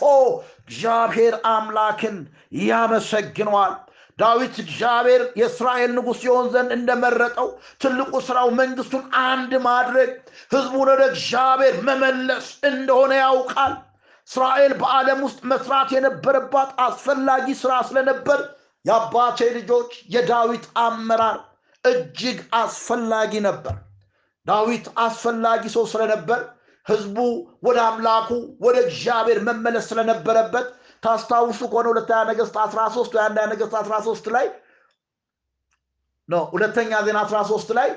[0.64, 2.18] እግዚአብሔር አምላክን
[2.66, 3.74] ያመሰግነዋል።
[4.22, 7.48] ዳዊት እግዚአብሔር የእስራኤል ንጉሥ ሲሆን ዘንድ እንደመረጠው
[7.82, 10.10] ትልቁ ስራው መንግስቱን አንድ ማድረግ፣
[10.52, 13.74] ህዝቡን ወደ እግዚአብሔር መመለስ እንደሆነ ያውቃል።
[14.30, 18.42] እስራኤል በዓለም ውስጥ መስራት የነበረባት አስፈላጊ ስራ ስለነበር
[18.86, 21.38] የአባቴ ልጆች የዳዊት አመራር
[21.84, 23.76] እጅግ አስፈላጊ ነበር።
[24.46, 26.40] ዳዊት አስፈላጊ ሰው ስለነበር
[26.86, 27.18] ህዝቡ
[27.64, 28.30] ወደ አምላኩ
[28.64, 30.68] ወደ እግዚአብሔር መመለስ ስለነበረበት
[31.04, 34.46] ታስታውሱ ከሆነ ሁለተኛ ነገስት 13 ወይ አንደኛ ነገስት 13 ላይ
[36.30, 37.90] ነው ሁለተኛ ዜና 13 ላይ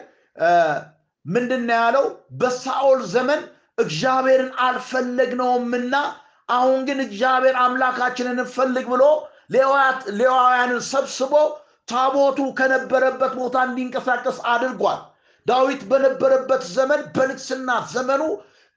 [1.25, 2.07] ምንድን ያለው?
[2.41, 3.41] በሳኦል ዘመን
[3.79, 5.95] እግዚአብሔርን አልፈለግነውምና
[6.49, 9.05] አሁን ግን እግዚአብሔር አምላካችንን እንፈልግ ብሎ
[10.19, 11.33] ሌዋውያንን ሰብስቦ
[11.89, 15.01] ታቦቱ ከነበረበት ቦታ እንዲንቀሳቀስ አድርጓል
[15.47, 18.23] ዳዊት በነበረበት ዘመን በንግስና ዘመኑ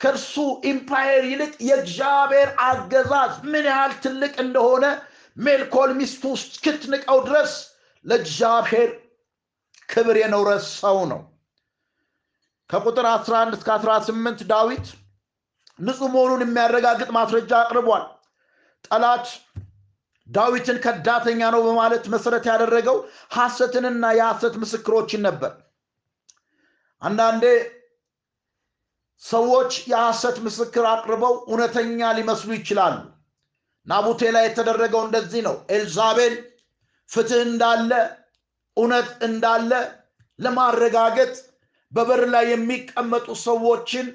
[0.01, 0.33] ከእርሱ
[0.71, 4.85] empire ይልቅ የእግዚአብሔር አገዛዝ ምን ያህል ትልቅ እንደሆነ
[5.37, 7.53] ሜልኮል ሚስቱ እስክትንቀው ድረስ
[8.05, 8.89] ለእግዚአብሔር
[9.89, 11.21] ክብር የኖረ ሰው ነው።
[12.69, 14.87] ከቁጥር 11 እስከ 18 ዳዊት
[15.79, 18.05] ንጹህ መሆኑን የሚያረጋግጥ ማስረጃ አቅርቧል።
[18.87, 19.27] ጠላት
[20.27, 22.97] ዳዊትን ከዳተኛ ነው በማለት መሰረት ያደረገው
[23.35, 25.51] ሐሰትንና የሐሰት ምስክሮችን ነበር።
[27.01, 27.43] አንዳንዴ
[29.23, 32.97] ሰዎች የሐሰት ምስክር አቅርበው እውነተኛ ሊመስሉ ይችላሉ።
[33.87, 36.33] ናቡቴ ላይ የተደረገው እንደዚህ ነው። ኤልዛቤል
[37.09, 37.91] ፍትህ እንዳለ
[38.77, 39.71] እውነት እንዳለ
[40.39, 41.33] ለማረጋገጥ
[41.91, 44.07] በበር ላይ የሚቀመጡ ሰዎችን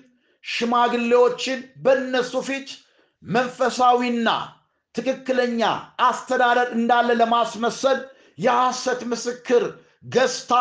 [0.44, 2.68] ሽማግሌዎችን በእነሱ ፊት
[3.22, 4.28] መንፈሳዊና
[4.94, 5.60] ትክክለኛ
[6.06, 7.98] አስተዳደር እንዳለ ለማስመሰል
[8.38, 9.62] የሐሰት ምስክር
[10.14, 10.52] ገዝታ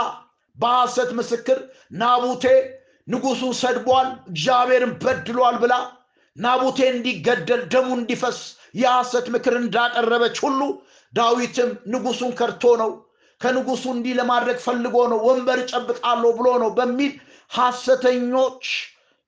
[0.58, 1.60] በሐሰት ምስክር
[2.01, 2.45] ናቡቴ
[3.07, 5.73] ንጉሱን ሰድቧል እግዚአብሔርን በድሏል ብላ
[6.35, 8.37] ናቡቴ እንዲገደል ደሙ እንዲፈስ
[8.75, 10.59] የሐሰት ምክር እንዳቀረበች ሁሉ
[11.13, 12.91] ዳዊትም ንጉሱን ከርቶ ነው
[13.41, 17.13] ከንጉሱ እንዲህ ለማድረግ ፈልጎ ነው ወንበር ጨብጣለሁ ብሎ ነው በሚል
[17.51, 18.65] ሐሰተኞች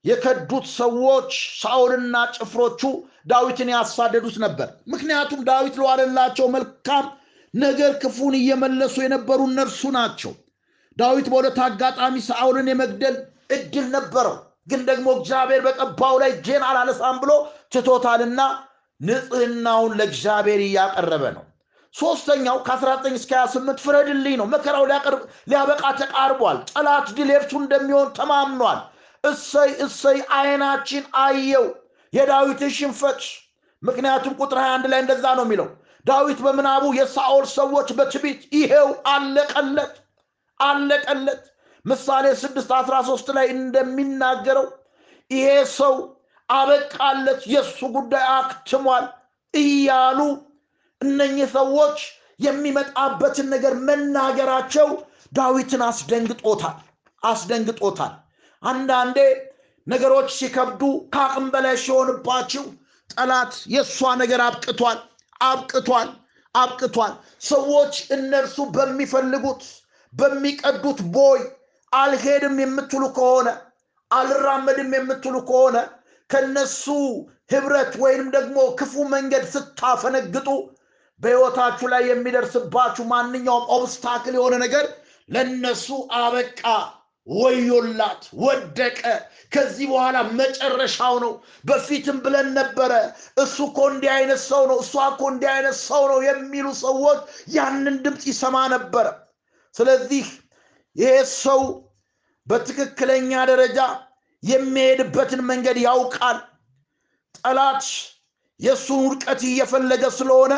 [0.04, 2.80] የከዱት ሰዎች ሳኦልና ጭፍሮቹ
[3.26, 7.06] ዳዊትን ያሳደዱት ነበር። ምክንያቱም ዳዊት ለዋለላቸው መልካም
[7.54, 10.32] ነገር ክፉን እየመለሱ የነበሩ እነርሱ ናቸው።
[10.96, 13.16] ዳዊት በሁለት አጋጣሚ ሳኦልን የመግደል
[13.50, 14.36] እድል ነበረው።
[14.68, 17.32] ግን ደግሞ እግዚአብሔር በቀባው ላይ ጄን አላነሳም ብሎ
[17.72, 18.40] ትቶታልና
[19.00, 21.44] ንጽህናውን ለእግዚአብሔር እያቀረበ ነው።
[21.94, 24.84] ሶስተኛው ከ19 እስከ 28 ፍረድልኝ ነው። መከራው
[25.48, 28.80] ሊያበቃ ተቃርቧል። ጠላት የእርሱ እንደሚሆን ተማምኗል።
[29.24, 31.66] እሰይ እሰይ አይናችን አየው።
[32.12, 33.20] የዳዊትን ሽንፈት
[33.82, 35.68] ምክንያቱም ቁጥር 21 ላይ እንደዛ ነው የሚለው።
[36.04, 39.94] ዳዊት በምናቡ የሳኦል ሰዎች በትቢት ይሄው አለቀለት
[40.60, 41.42] አለቀለት
[41.84, 44.66] ምሳሌ 6 13 ላይ እንደሚናገረው
[45.30, 45.94] ይሄ ሰው
[46.48, 49.04] አበቃለት የእሱ ጉዳይ አክትሟል
[49.54, 50.18] እያሉ
[51.00, 51.98] እነኚህ ሰዎች
[52.40, 54.88] የሚመጣበትን ነገር መናገራቸው
[55.32, 56.76] ዳዊትን አስደንግጦታል
[57.22, 58.12] አስደንግጦታል።
[58.62, 59.18] አንዳንዴ
[59.86, 60.82] ነገሮች ሲከብዱ
[61.14, 62.64] ከአቅም በላይ ሲሆንባችሁ
[63.10, 64.98] ጠላት የእሷ ነገር አብቅቷል
[65.40, 66.08] አብቅቷል
[66.54, 67.12] አብቅቷል።
[67.48, 69.62] ሰዎች እነርሱ በሚፈልጉት
[70.12, 71.40] በሚቀዱት ቦይ
[71.96, 73.48] አልሄድም የምትሉ ከሆነ
[74.10, 75.76] አልራመድም የምትሉ ከሆነ
[76.30, 76.84] ከነሱ
[77.52, 80.48] ህብረት ወይንም ደግሞ ክፉ መንገድ ስታፈነግጡ
[81.20, 84.86] በህይወታችሁ ላይ የሚደርስባችሁ ማንኛውም ኦብስታክል የሆነ ነገር
[85.28, 85.86] ለነሱ
[86.20, 86.62] አበቃ
[87.26, 88.98] ወዮላት ወደቀ።
[89.52, 91.32] ከዚህ በኋላ መጨረሻው ነው።
[91.64, 92.92] በፊትም ብለን ነበረ
[93.42, 97.20] እሱ እኮ እንዲህ አይነት ሰው ነው እሷ እኮ እንዲህ አይነት ሰው ነው የሚሉ ሰዎች
[97.56, 99.06] ያንን ድምፅ ይሰማ ነበረ።
[99.74, 100.26] ስለዚህ
[100.96, 101.60] ይሄ ሰው
[102.46, 103.78] በትክክለኛ ደረጃ
[104.42, 106.38] የሚሄድበትን መንገድ ያውቃል።
[107.38, 107.84] ጠላት
[108.60, 110.52] የእሱን ውድቀት እየፈለገ ስለሆነ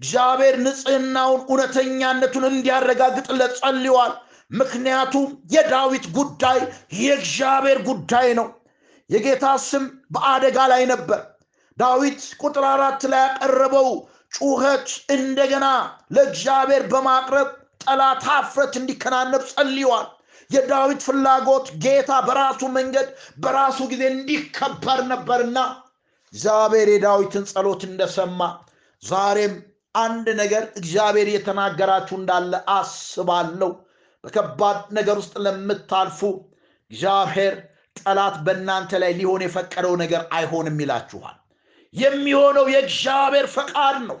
[0.00, 4.12] እግዚአብሔር ንጽህናውን እውነተኛነቱን እንዲያረጋግጥለት ጸልዋል
[4.50, 6.58] ምክንያቱም የዳዊት ጉዳይ
[6.98, 8.48] የእግዚአብሔር ጉዳይ ነው።
[9.10, 11.20] የጌታ ስም በአደጋ ላይ ነበር።
[11.78, 13.88] ዳዊት ቁጥር አራት ላይ ያቀረበው
[14.32, 15.66] ጩኸት እንደገና
[16.14, 17.48] ለእግዚአብሔር በማቅረብ
[17.84, 20.06] ጠላት ሀፍረት እንዲከናነብ ጸልዋል
[20.52, 23.08] የዳዊት ፍላጎት ጌታ በራሱ መንገድ
[23.42, 25.58] በራሱ ጊዜ እንዲከበር ነበርና
[26.34, 28.40] እግዚአብሔር የዳዊትን ጸሎት እንደሰማ
[29.02, 29.54] ዛሬም
[29.94, 33.70] አንድ ነገር እግዚአብሔር እየተናገራችሁ እንዳለ አስባለሁ።
[34.24, 36.20] በከባድ ነገር ውስጥ ለምታልፉ
[36.90, 37.54] እግዚአብሔር
[37.96, 41.36] ጠላት በእናንተ ላይ ሊሆን የፈቀደው ነገር አይሆንም ይላችኋል።
[41.94, 44.18] የሚሆነው የእግዚአብሔር ፈቃድ ነው።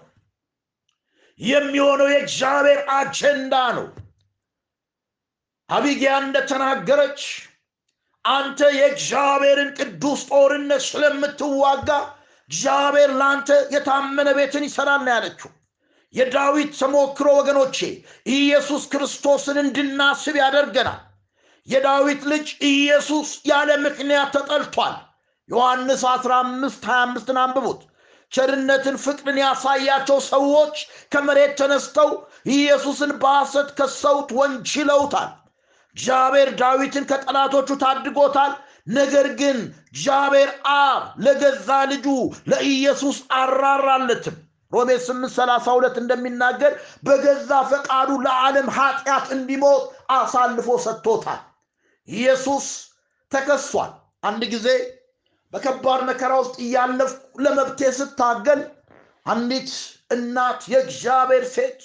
[1.40, 3.86] የሚሆነው የእግዚአብሔር አጀንዳ ነው
[5.70, 7.20] አቢጊያ እንደተናገረች
[8.24, 11.88] አንተ የእግዚአብሔርን ቅዱስ ጦርነት ስለምትዋጋ
[12.50, 15.50] እግዚአብሔር ለአንተ የታመነ ቤትን ይሰራል ያለችው።
[16.14, 17.78] የዳዊት ተሞክሮ ወገኖቼ
[18.34, 21.00] ኢየሱስ ክርስቶስን እንድናስብ ያደርገናል።
[21.68, 24.94] የዳዊት ልጅ ኢየሱስ ያለ ምክንያት ተጠልቷል።
[25.48, 27.80] ዮሐንስ 15 25 አንብቡት።
[28.32, 30.76] ቸርነትን ፍቅርን ያሳያቸው ሰዎች
[31.12, 32.10] ከመሬት ተነስተው
[32.52, 35.30] ኢየሱስን በሐሰት ከሰውት ወንጅለውታል
[35.96, 38.52] እግዚአብሔር ዳዊትን ከጠላቶቹ ታድጎታል።
[38.90, 42.06] ነገር ግን እግዚአብሔር አብ ለገዛ ልጁ
[42.50, 44.36] ለኢየሱስ አራራለትም።
[44.72, 46.72] ሮሜ 832 እንደሚናገር
[47.04, 49.82] በገዛ ፈቃዱ ለዓለም ኃጢአት እንዲሞት
[50.16, 51.40] አሳልፎ ሰጥቶታል።
[52.08, 52.66] ኢየሱስ
[53.32, 54.68] ተከሷል። አንድ ጊዜ
[55.52, 58.60] በከባድ መከራ ውስጥ እያለፍኩ ለመብቴ ስታገል
[59.26, 59.70] አንዲት
[60.14, 61.80] እናት የእግዚአብሔር ሴት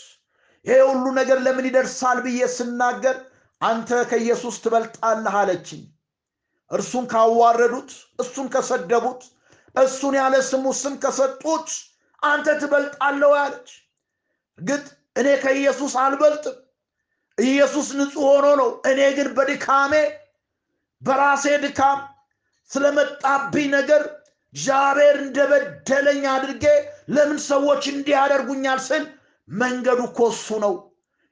[0.66, 3.18] ይሄ ሁሉ ነገር ለምን ይደርሳል ብዬ ስናገር
[3.62, 5.84] አንተ ከኢየሱስ ትበልጣለህ አለችኝ።
[6.72, 9.22] እርሱን ካዋረዱት፣ እሱን ከሰደቡት፣
[9.76, 11.70] እሱን ያለ ስሙ ስም ከሰጡት
[12.22, 13.70] አንተ ትበልጣለህ አለች።
[14.60, 16.58] እርግጥ እኔ ከኢየሱስ አልበልጥም።
[17.38, 19.94] ኢየሱስ ንጹሕ ሆኖ ነው። እኔ ግን በድካሜ
[21.02, 22.00] በራሴ ድካም
[22.72, 24.04] ስለመጣብኝ ነገር
[24.56, 26.64] እግዚአብሔር እንደበደለኝ አድርጌ
[27.10, 29.04] ለምን ሰዎች እንዲህ ያደርጉኛል ስል
[29.50, 30.74] መንገዱ እኮ እሱ ነው።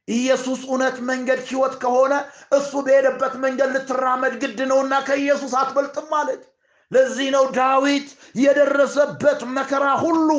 [0.07, 2.13] ኢየሱስ እውነት፣ መንገድ፣ ሕይወት ከሆነ
[2.57, 6.41] እሱ በሄደበት መንገድ ልትራመድ ግድ ነውና ከኢየሱስ አትበልጥም ማለት።
[6.91, 10.29] ለዚህ ነው ዳዊት የደረሰበት መከራ ሁሉ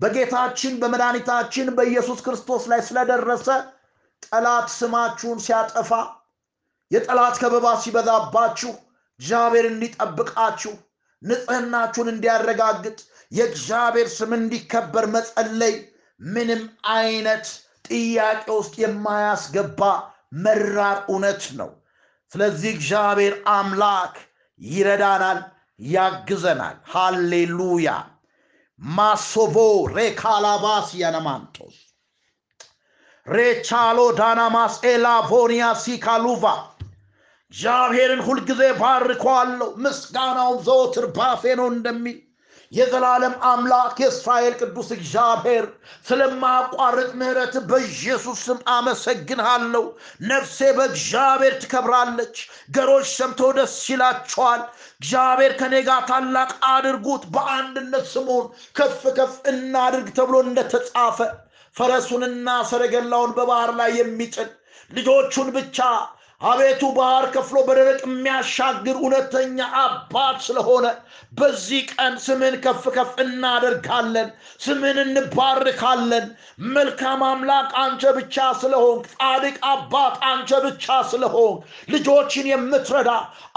[0.00, 3.46] በጌታችን በመድኃኒታችን በኢየሱስ ክርስቶስ ላይ ስለደረሰ
[4.26, 5.90] ጠላት ስማችሁን ሲያጠፋ
[6.90, 8.70] የጠላት ከበባ ሲበዛባችሁ
[9.20, 10.72] እግዚአብሔር እንዲጠብቃችሁ
[11.22, 12.98] ንጽህናችሁን እንዲያረጋግጥ
[13.32, 15.74] የእግዚአብሔር ስም እንዲከበር መጸለይ
[16.20, 16.62] ምንም
[16.94, 17.46] አይነት
[17.88, 19.80] ጥያቄ ውስጥ የማያስገባ
[20.44, 21.70] መራር እውነት ነው።
[22.32, 24.14] ስለዚህ እግዚአብሔር አምላክ
[24.60, 25.38] ይረዳናል፣
[25.80, 27.88] ያግዘናል። ሃሌሉያ
[28.80, 29.54] ማሶቮ
[29.94, 31.76] ሬካላባስ ያነማንቶስ
[33.26, 36.42] ሬቻሎ ዳናማስ ኤላቮኒያ ሲካሉቫ
[37.52, 42.18] እግዚአብሔርን ሁልጊዜ ባርከዋለሁ፣ ምስጋናውም ዘወትር ባፌ ነው እንደሚል
[42.72, 45.64] የዘላለም አምላክ የእስራኤል ቅዱስ እግዚአብሔር
[46.08, 49.84] ስለማያቋርጥ ምሕረት በኢየሱስ ስም አመሰግንሃለሁ።
[50.28, 52.36] ነፍሴ በእግዚአብሔር ትከብራለች፣
[52.70, 54.62] ገሮች ሰምተው ደስ ይላቸዋል።
[54.98, 61.18] እግዚአብሔር ከኔ ጋር ታላቅ አድርጉት፣ በአንድነት ስሙን ከፍ ከፍ እናድርግ ተብሎ እንደተጻፈ
[61.76, 64.48] ፈረሱንና ሰረገላውን በባህር ላይ የሚጥል
[64.90, 65.78] ልጆቹን ብቻ
[66.40, 70.86] አቤቱ ባህር ከፍሎ በደረቅ የሚያሻግር እውነተኛ አባት ስለሆነ
[71.38, 74.28] በዚህ ቀን ስምን ከፍ ከፍ እናደርጋለን፣
[74.60, 76.26] ስምን እንባርካለን።
[76.70, 81.58] መልካም አምላክ አንተ ብቻ ስለሆንክ፣ ጻድቅ አባት አንተ ብቻ ስለሆንክ፣
[81.90, 83.10] ልጆችን የምትረዳ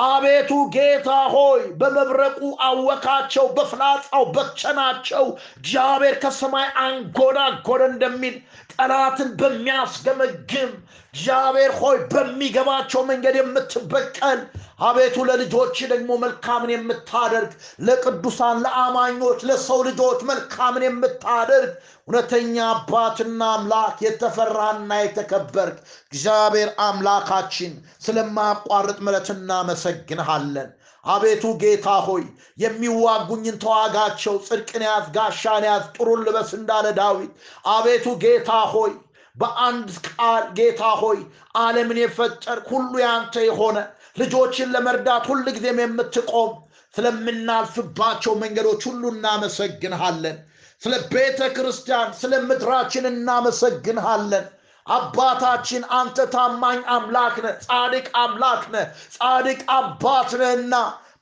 [0.08, 5.28] አቤቱ ጌታ ሆይ በመብረቁ አወካቸው፣ በፍላጻው በቸናቸው።
[5.60, 8.36] እግዚአብሔር ከሰማይ አንጎዳጎደ እንደሚል
[8.74, 10.74] ጠላትን በሚያስገመግም
[11.14, 14.40] እግዚአብሔር ሆይ በሚገባቸው መንገድ የምትበቀል
[14.82, 17.52] አቤቱ ለልጆች ደግሞ መልካምን የምታደርግ
[17.88, 21.72] ለቅዱሳን ለአማኞች ለሰው ልጆች መልካምን የምታደርግ
[22.04, 27.74] እውነተኛ አባትና አምላክ የተፈራና የተከበርክ እግዚአብሔር አምላካችን
[28.06, 30.72] ስለማያቋርጥ ምሕረት እናመሰግንሃለን።
[31.06, 32.24] አቤቱ ጌታ ሆይ
[32.64, 37.32] የሚዋጉኝን ተዋጋቸው፣ ጽድቅን ያዝ፣ ጋሻን ያዝ፣ ጥሩን ልበስ እንዳለ ዳዊት
[37.72, 38.92] አቤቱ ጌታ ሆይ
[39.36, 41.20] በአንድ ቃል ጌታ ሆይ
[41.58, 43.78] ዓለምን የፈጠርክ ሁሉ ያንተ የሆነ
[44.18, 46.52] ልጆችን ለመርዳት ሁል ጊዜም የምትቆም
[46.94, 50.38] ስለምናልፍባቸው መንገዶች ሁሉ እናመሰግንሃለን።
[50.82, 54.46] ስለ ቤተ ክርስቲያን፣ ስለ ምድራችን እናመሰግንሃለን።
[54.86, 60.76] አባታችን አንተ ታማኝ አምላክ ነህ፣ ጻድቅ አምላክ ነህ፣ ጻድቅ አባት ነህና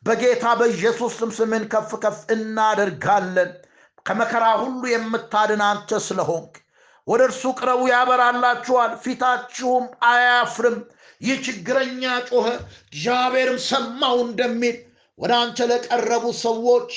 [0.06, 3.52] በጌታ በኢየሱስ ስም ስምን ከፍ ከፍ እናደርጋለን።
[4.06, 6.54] ከመከራ ሁሉ የምታድን አንተ ስለሆንክ
[7.10, 10.78] ወደ እርሱ ቅረቡ ያበራላችኋል፣ ፊታችሁም አያፍርም።
[11.22, 12.46] ይህ ችግረኛ ጮኸ፣
[12.88, 14.78] እግዚአብሔርም ሰማው እንደሚል
[15.20, 16.92] ወደ አንተ ለቀረቡ ሰዎች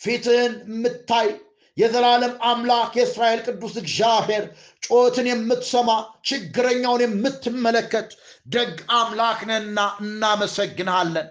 [0.00, 1.28] ፊትህን የምታይ
[1.76, 4.44] የዘላለም አምላክ የእስራኤል ቅዱስ እግዚአብሔር
[4.86, 5.90] ጮትን የምትሰማ
[6.28, 8.08] ችግረኛውን የምትመለከት
[8.54, 11.28] ደግ አምላክ ነህና እናመሰግንሃለን።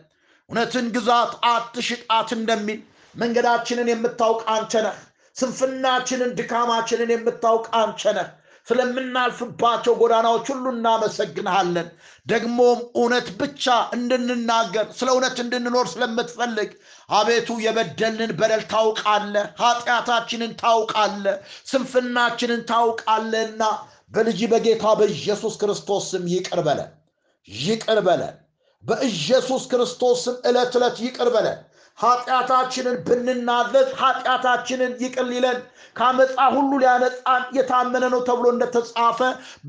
[0.49, 2.79] እውነትን ግዛት አትሽጣት እንደሚል
[3.15, 4.97] መንገዳችንን የምታውቅ አንተ ነህ።
[5.39, 8.29] ስንፍናችንን ድካማችንን የምታውቅ አንተ ነህ።
[8.67, 11.87] ስለምናልፍባቸው ጎዳናዎች ሁሉ እናመሰግንሃለን።
[12.25, 16.69] ደግሞም እውነት ብቻ እንድንናገር ስለ እውነት እንድንኖር ስለምትፈልግ
[17.11, 21.37] አቤቱ የበደልን በደል ታውቃለህ፣ ኃጢአታችንን ታውቃለህ፣
[21.71, 23.63] ስንፍናችንን ታውቃለህና
[24.11, 26.91] በልጅ በጌታ በኢየሱስ ክርስቶስ ስም ይቅር በለን፣
[27.47, 28.35] ይቅር በለን።
[28.83, 31.57] በኢየሱስ ክርስቶስ ስም ዕለት ዕለት ይቅር በለን።
[31.99, 35.57] ኃጢአታችንን ብንናዘዝ ኃጢአታችንን ይቅር ሊለን
[35.95, 39.19] ከአመፃ ሁሉ ሊያነጻን የታመነ ነው ተብሎ እንደተጻፈ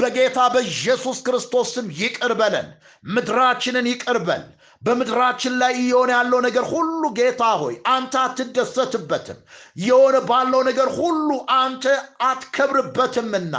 [0.00, 2.68] በጌታ በኢየሱስ ክርስቶስ ይቅር በለን።
[3.08, 4.44] ምድራችንን ይቅር በል።
[4.82, 9.38] በምድራችን ላይ እየሆነ ያለው ነገር ሁሉ ጌታ ሆይ አንተ አትደሰትበትም።
[9.76, 11.84] እየሆነ ባለው ነገር ሁሉ አንተ
[12.28, 13.54] አትከብርበትምና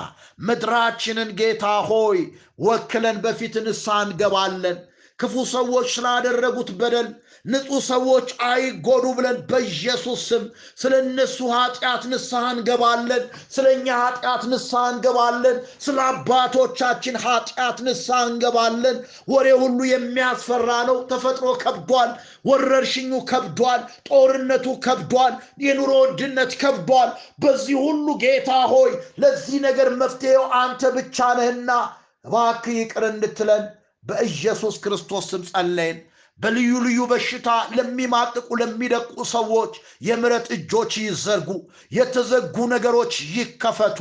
[0.47, 2.19] ምድራችንን ጌታ ሆይ
[2.65, 4.79] ወክለን በፊት ንስሐ እንገባለን።
[5.19, 7.07] ክፉ ሰዎች ስላደረጉት በደል
[7.45, 10.43] ንጹህ ሰዎች አይጎዱ ብለን በኢየሱስ ስም
[10.77, 13.23] ስለ እነሱ ኃጢአት ንስሐ እንገባለን።
[13.55, 18.97] ስለ እኛ ኃጢአት ንስሐ እንገባለን። ስለ አባቶቻችን ኃጢአት ንስሐ እንገባለን።
[19.31, 22.11] ወሬ ሁሉ የሚያስፈራ ነው። ተፈጥሮ ከብዷል።
[22.45, 25.33] ወረርሽኙ ከብዷል። ጦርነቱ ከብዷል።
[25.65, 27.09] የኑሮ ውድነት ከብዷል።
[27.43, 31.69] በዚህ ሁሉ ጌታ ሆይ ለዚህ ነገር መፍትሄው አንተ ብቻ ነህና
[32.25, 33.63] እባክህ ይቅር እንድትለን
[34.03, 35.97] በኢየሱስ ክርስቶስ ስም ጸለይን።
[36.41, 39.73] በልዩ ልዩ በሽታ ለሚማቅቁ ለሚደቁ ሰዎች
[40.07, 41.49] የምረት እጆች ይዘርጉ፣
[41.91, 43.99] የተዘጉ ነገሮች ይከፈቱ፣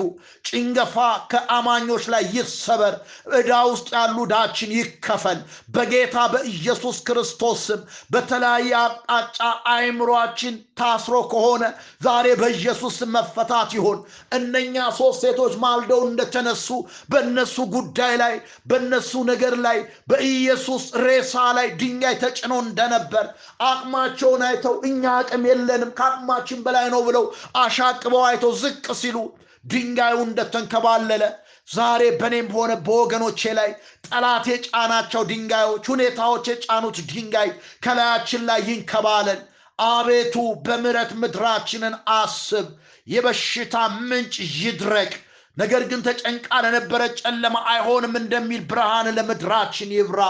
[0.49, 0.97] ጭንገፋ
[1.33, 2.95] ከአማኞች ላይ ይሰበር፣
[3.39, 5.41] ዕዳ ውስጥ ያሉ ዕዳችን ይከፈል።
[5.75, 7.65] በጌታ በኢየሱስ ክርስቶስ
[8.13, 9.39] በተለያየ አቅጣጫ
[9.73, 11.63] አእምሯችን ታስሮ ከሆነ
[12.03, 13.99] ዛሬ በኢየሱስ መፈታት ይሁን።
[14.39, 16.69] እነኛ ሶስት ሴቶች ማልደው እንደተነሱ
[17.13, 18.35] በእነሱ ጉዳይ ላይ
[18.71, 19.79] በእነሱ ነገር ላይ
[20.11, 23.27] በኢየሱስ ሬሳ ላይ ድንጋይ ተጭኖ እንደነበር
[23.71, 27.27] አቅማቸውን አይተው እኛ አቅም የለንም ከአቅማችን በላይ ነው ብለው
[27.63, 29.19] አሻቅበው አይተው ዝቅ ሲሉ
[29.65, 31.23] ድንጋዩ እንደተንከባለለ
[31.69, 33.71] ዛሬ በእኔም ሆነ በወገኖቼ ላይ
[34.07, 37.51] ጠላት የጫናቸው ድንጋዮች ሁኔታዎች የጫኑት ድንጋይ
[37.85, 39.41] ከላያችን ላይ ይንከባለል።
[39.87, 42.67] አቤቱ በምረት ምድራችንን አስብ።
[43.07, 45.13] የበሽታ ምንጭ ይድረቅ።
[45.57, 50.21] ነገር ግን ተጨንቃ ለነበረ ጨለማ አይሆንም እንደሚል ብርሃን ለምድራችን ይብራ።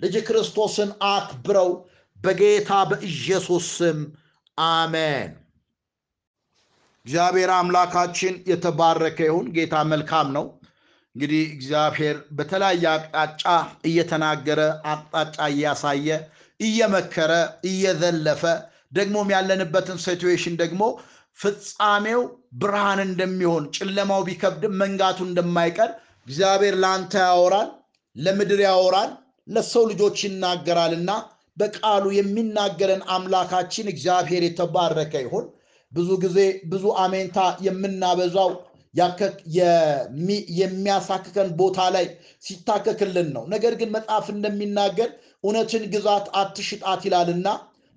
[0.00, 1.70] ልጅ ክርስቶስን አክብረው
[2.16, 3.98] በጌታ በኢየሱስ ስም
[4.58, 5.30] አሜን።
[7.06, 10.46] እግዚአብሔር አምላካችን የተባረከ ይሁን። ጌታ መልካም ነው።
[11.16, 13.44] እንግዲህ እግዚአብሔር በተለያየ አቅጣጫ
[13.88, 16.08] እየተናገረ አቅጣጫ እያሳየ
[16.60, 17.32] እየመከረ
[17.64, 18.42] እየዘለፈ
[18.92, 20.82] ደግሞም ያለንበትን ሲትዌሽን ደግሞ
[21.38, 22.20] ፍጻሜው
[22.60, 25.90] ብርሃን እንደሚሆን ጨለማው ቢከብድም መንጋቱ እንደማይቀር
[26.26, 27.68] እግዚአብሔር ለአንተ ያወራል፣
[28.16, 29.10] ለምድር ያወራል፣
[29.48, 31.10] ለሰው ልጆች ይናገራልና
[31.56, 35.46] በቃሉ የሚናገረን አምላካችን እግዚአብሔር የተባረከ ይሁን።
[35.92, 36.38] ብዙ ጊዜ
[36.72, 38.50] ብዙ አሜንታ የምናበዛው
[40.58, 42.06] የሚያሳክከን ቦታ ላይ
[42.44, 45.10] ሲታከክልን ነው። ነገር ግን መጽሐፍ እንደሚናገር
[45.44, 47.48] እውነትን ግዛት አትሽጣት ይላልና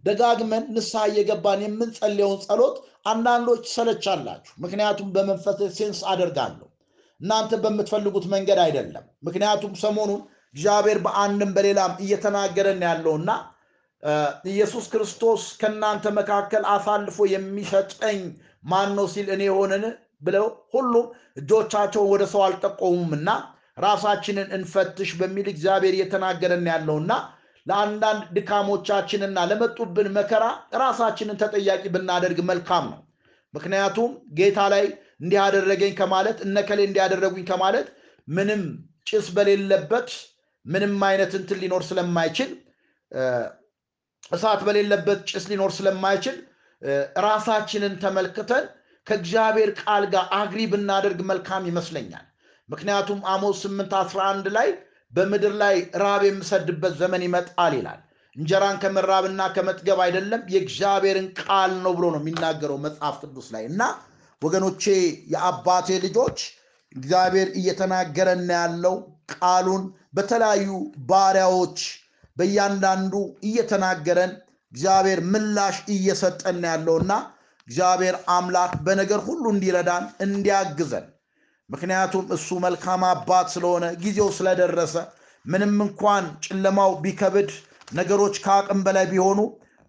[0.03, 2.77] ደጋግመን ንስሐ እየገባን የምንጸልየውን ጸሎት
[3.11, 6.67] አንዳንዶች ሰለቻላችሁ። ምክንያቱም በመንፈስ ሴንስ አደርጋለሁ
[7.21, 10.21] እናንተ በምትፈልጉት መንገድ አይደለም። ምክንያቱም ሰሞኑን
[10.53, 13.29] እግዚአብሔር በአንድም በሌላም እየተናገረን ያለውና
[14.51, 18.19] ኢየሱስ ክርስቶስ ከእናንተ መካከል አሳልፎ የሚሰጠኝ
[18.63, 19.83] ማን ነው ሲል እኔ የሆንን
[20.21, 21.05] ብለው ሁሉም
[21.39, 23.29] እጆቻቸውን ወደ ሰው አልጠቆሙምና
[23.77, 27.11] ራሳችንን እንፈትሽ በሚል እግዚአብሔር እየተናገረን ያለውና
[27.65, 30.43] ለአንዳንድ ድካሞቻችንና ለመጡብን መከራ
[30.81, 32.99] ራሳችንን ተጠያቂ ብናደርግ መልካም ነው።
[33.53, 34.85] ምክንያቱም ጌታ ላይ
[35.21, 37.87] እንዲህ አደረገኝ ከማለት እነከሌ እንዲያደረጉኝ ከማለት
[38.27, 38.61] ምንም
[39.09, 40.09] ጭስ በሌለበት
[40.65, 42.49] ምንም አይነት እንትን ሊኖር ስለማይችል
[44.31, 46.35] እሳት በሌለበት ጭስ ሊኖር ስለማይችል
[47.25, 48.65] ራሳችንን ተመልክተን
[49.07, 52.25] ከእግዚአብሔር ቃል ጋር አግሪ ብናደርግ መልካም ይመስለኛል።
[52.69, 54.69] ምክንያቱም አሞስ 8 11 ላይ
[55.13, 57.99] በምድር ላይ ራብ የምሰድበት ዘመን ይመጣል ይላል።
[58.35, 63.81] እንጀራን ከመራብና ከመጥገብ አይደለም የእግዚአብሔርን ቃል ነው ብሎ ነው የሚናገረው መጽሐፍ ቅዱስ ላይ እና
[64.41, 64.83] ወገኖቼ
[65.33, 66.37] የአባቴ ልጆች
[66.95, 68.95] እግዚአብሔር እየተናገረን ያለው
[69.35, 69.83] ቃሉን
[70.15, 70.69] በተለያዩ
[71.11, 71.77] ባሪያዎች
[72.37, 73.13] በእያንዳንዱ
[73.47, 74.31] እየተናገረን
[74.71, 77.13] እግዚአብሔር ምላሽ እየሰጠን ያለውና
[77.67, 81.05] እግዚአብሔር አምላክ በነገር ሁሉ እንዲረዳን እንዲያግዘን
[81.71, 84.95] ምክንያቱም እሱ መልካም አባት ስለሆነ ጊዜው ስለደረሰ
[85.45, 87.51] ምንም እንኳን ጨለማው ቢከብድ
[87.91, 89.39] ነገሮች ከአቅም በላይ ቢሆኑ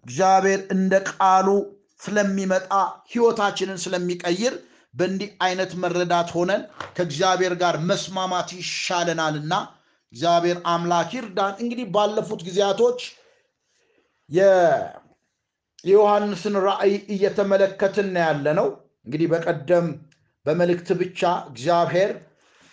[0.05, 1.47] እግዚአብሔር እንደ ቃሉ
[2.03, 2.71] ስለሚመጣ
[3.11, 4.53] ህይወታችንን ስለሚቀይር
[4.93, 6.61] በእንዲህ አይነት መረዳት ሆነን
[6.95, 9.53] ከእግዚአብሔር ጋር መስማማት ይሻለናልና
[10.13, 12.99] እግዚአብሔር አምላክ ይርዳን። እንግዲህ ባለፉት ጊዜያቶች
[15.85, 18.67] የዮሐንስን ራእይ እየተመለከትን ያለ ነው።
[19.07, 19.87] እንግዲህ በቀደም
[20.45, 22.11] በመልእክት ብቻ እግዚአብሔር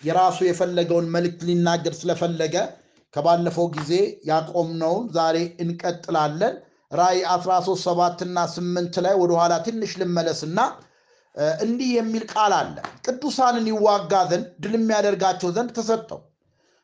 [0.01, 2.55] የራሱ የፈለገውን መልእክት ሊናገር ስለፈለገ
[3.13, 3.91] ከባለፈው ጊዜ
[4.29, 6.53] ያቆምነውን ዛሬ እንቀጥላለን።
[6.91, 10.59] ራእይ 13 7 እና 8 ላይ ወደኋላ ትንሽ ልመለስና
[11.65, 16.19] እንዲህ የሚል ቃል አለ። ቅዱሳንን ይዋጋ ዘንድ ድል የሚያደርጋቸው ዘንድ ተሰጠው።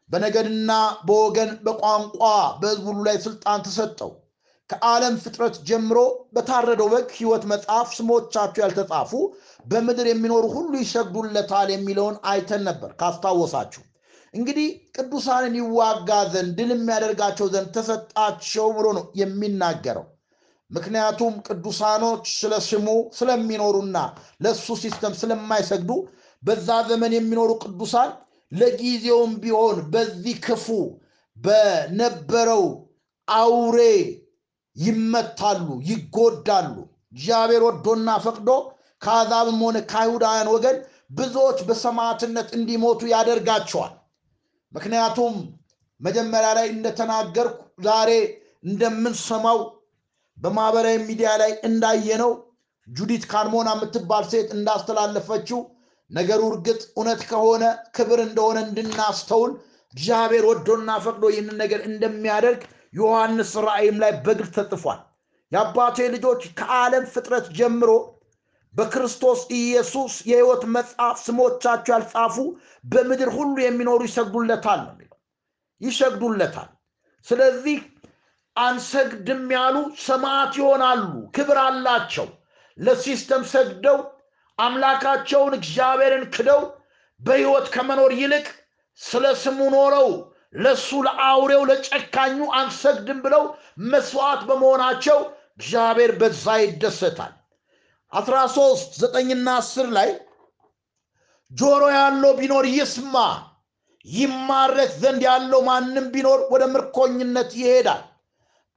[0.10, 0.72] በነገድና
[1.08, 2.22] በወገን በቋንቋ
[2.62, 4.12] በሕዝብ ሁሉ ላይ ስልጣን ተሰጠው።
[4.70, 6.00] ከዓለም ፍጥረት ጀምሮ
[6.36, 9.12] በታረደው በግ ሕይወት መጽሐፍ ስሞቻቸው ያልተጻፉ
[9.66, 13.84] በምድር የሚኖሩ ሁሉ ይሰግዱለታል የሚለውን አይተን ነበር ካስታወሳችሁ።
[14.34, 20.06] እንግዲህ ቅዱሳንን ይዋጋ ዘንድ ድል የሚያደርጋቸው ዘንድ ተሰጣቸው ብሎ ነው የሚናገረው።
[20.72, 22.88] ምክንያቱም ቅዱሳኖች ስለ ስሙ
[23.18, 23.98] ስለሚኖሩና
[24.44, 25.92] ለእሱ system ስለማይሰግዱ
[26.44, 28.10] በዛ ዘመን የሚኖሩ ቅዱሳን
[28.52, 30.68] ለጊዜውም ቢሆን በዚህ ክፉ
[31.38, 32.64] በነበረው
[33.28, 33.80] አውሬ
[34.78, 35.60] ይመታሉ፣
[35.90, 36.76] ይጎዳሉ።
[37.14, 38.50] እግዚአብሔር ወዶና ፈቅዶ
[39.02, 40.78] ከአሕዛብም ሆነ ከአይሁዳውያን ወገን
[41.12, 43.94] ብዙዎች በሰማዕትነት እንዲሞቱ ያደርጋቸዋል።
[44.72, 45.36] ምክንያቱም
[46.00, 48.10] መጀመሪያ ላይ እንደተናገርኩ ዛሬ
[48.64, 49.60] እንደምንሰማው
[50.38, 52.32] በማህበራዊ ሚዲያ ላይ እንዳየነው
[52.88, 55.60] ጁዲት ካርሞና የምትባል ሴት እንዳስተላለፈችው
[56.12, 57.64] ነገሩ እርግጥ እውነት ከሆነ
[57.96, 59.52] ክብር እንደሆነ እንድናስተውል
[59.94, 62.62] እግዚአብሔር ወዶና ፈቅዶ ይህንን ነገር እንደሚያደርግ
[62.98, 65.02] ዮሐንስ ራእይም ላይ በግልጽ ተጽፏል።
[65.52, 67.92] የአባቴ ልጆች ከዓለም ፍጥረት ጀምሮ
[68.76, 72.36] በክርስቶስ ኢየሱስ የሕይወት መጽሐፍ ስሞቻቸው ያልጻፉ
[72.84, 75.18] በምድር ሁሉ የሚኖሩ ይሰግዱለታል ነው የሚለው።
[75.82, 76.70] ይሰግዱለታል።
[77.28, 77.78] ስለዚህ
[78.56, 79.76] አንሰግድም ያሉ
[80.06, 81.02] ሰማዕት ይሆናሉ፣
[81.36, 82.28] ክብር አላቸው።
[82.78, 83.98] ለሲስተም ሰግደው
[84.60, 86.62] አምላካቸውን እግዚአብሔርን ክደው
[87.22, 88.48] በሕይወት ከመኖር ይልቅ
[89.00, 90.10] ስለ ስሙ ኖረው
[90.56, 93.44] ለሱ ለአውሬው ለጨካኙ አንሰግድም ብለው
[93.88, 95.18] መስዋዕት በመሆናቸው
[95.58, 97.34] እግዚአብሔር በዛ ይደሰታል።
[98.12, 100.10] አስራ ሶስት ዘጠኝና አስር ላይ
[101.52, 103.16] ጆሮ ያለው ቢኖር ይስማ፣
[104.06, 108.04] ይማረክ ዘንድ ያለው ማንም ቢኖር ወደ ምርኮኝነት ይሄዳል።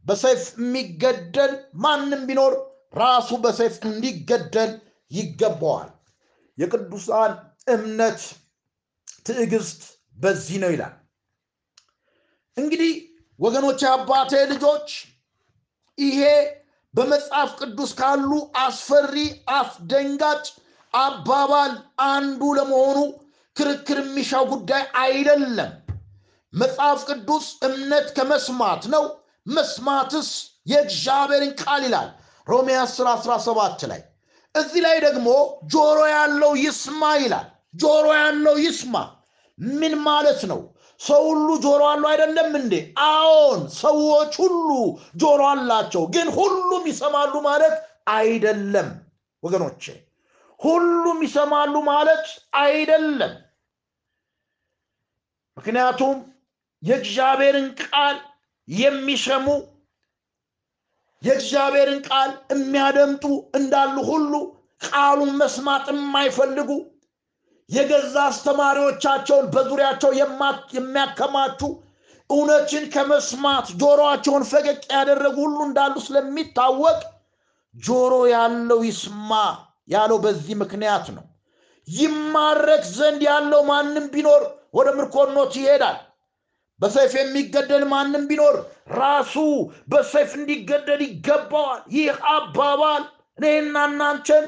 [0.04, 1.52] በሰይፍ የሚገደል
[1.84, 2.52] ማንም ቢኖር
[2.96, 4.72] ራሱ በሰይፍ እንዲገደል
[5.10, 5.90] ይገባዋል።
[6.58, 7.32] የቅዱሳን
[7.68, 8.20] እምነት
[9.26, 9.80] ትዕግስት
[10.18, 10.94] በዚህ ነው ይላል።
[12.60, 12.92] እንግዲህ
[13.38, 14.88] ወገኖች፣ አባቴ ልጆች
[15.98, 16.20] ይሄ
[16.94, 18.30] በመጽሐፍ ቅዱስ ካሉ
[18.62, 19.16] አስፈሪ
[19.56, 20.44] አስደንጋጭ
[20.94, 21.72] አባባል
[22.08, 22.98] አንዱ ለመሆኑ
[23.56, 25.70] ክርክር የሚሻው ጉዳይ አይደለም።
[26.52, 29.04] መጽሐፍ ቅዱስ እምነት ከመስማት ነው፣
[29.46, 30.30] መስማትስ
[30.70, 32.08] የእግዚአብሔርን ቃል ይላል
[32.46, 34.00] ሮሜ 10 17 ላይ።
[34.54, 35.28] እዚህ ላይ ደግሞ
[35.72, 38.94] ጆሮ ያለው ይስማ ይላል። ጆሮ ያለው ይስማ
[39.74, 40.60] ምን ማለት ነው?
[41.00, 42.74] ሰው ሁሉ ጆሮ አለው አይደለም እንዴ?
[43.08, 44.68] አዎን፣ ሰዎች ሁሉ
[45.16, 47.76] ጆሮ አላቸው፣ ግን ሁሉም ይሰማሉ ማለት
[48.14, 48.88] አይደለም
[49.42, 49.84] ወገኖቼ።
[50.60, 52.24] ሁሉም ይሰማሉ ማለት
[52.62, 53.32] አይደለም።
[55.56, 56.16] ምክንያቱም
[56.82, 58.16] የእግዚአብሔርን ቃል
[58.68, 59.46] የሚሰሙ
[61.22, 63.24] የእግዚአብሔርን ቃል የሚያደምጡ
[63.54, 64.32] እንዳሉ ሁሉ
[64.80, 66.70] ቃሉን መስማት የማይፈልጉ
[67.70, 70.10] የገዛ አስተማሪዎቻቸውን በዙሪያቸው
[70.76, 71.60] የሚያከማቹ
[72.30, 77.00] እውነትን ከመስማት ጆሮአቸውን ፈቀቅ ያደረጉ ሁሉ እንዳሉ ስለሚታወቅ
[77.74, 79.30] ጆሮ ያለው ይስማ
[79.88, 81.24] ያለው በዚህ ምክንያት ነው።
[81.88, 84.42] ይማረክ ዘንድ ያለው ማንም ቢኖር
[84.74, 85.98] ወደ ምርኮኖች ይሄዳል።
[86.80, 88.56] በሰይፍ የሚገደል ማንም ቢኖር
[89.00, 89.34] ራሱ
[89.90, 93.02] በሰይፍ እንዲገደል ይገባዋል። ይህ አባባል
[93.38, 94.44] እኔና እናንተን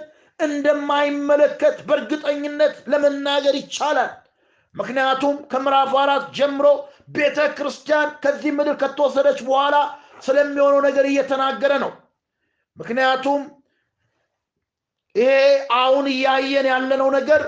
[0.46, 4.10] እንደማይመለከት በእርግጠኝነት ለመናገር ይቻላል።
[4.74, 6.66] ምክንያቱም ከምዕራፍ አራት ጀምሮ
[7.16, 9.76] ቤተ ክርስቲያን ከዚህ ምድር ከተወሰደች በኋላ
[10.22, 11.92] ስለሚሆነው ነገር እየተናገረ ነው።
[12.76, 13.40] ምክንያቱም
[15.14, 15.32] ይሄ
[15.78, 17.42] አሁን እያየን ያለነው ነገር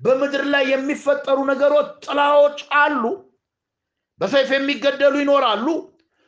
[0.00, 3.02] በምድር ላይ የሚፈጠሩ ነገሮች ጥላዎች አሉ።
[4.20, 5.66] በሰይፍ የሚገደሉ ይኖራሉ።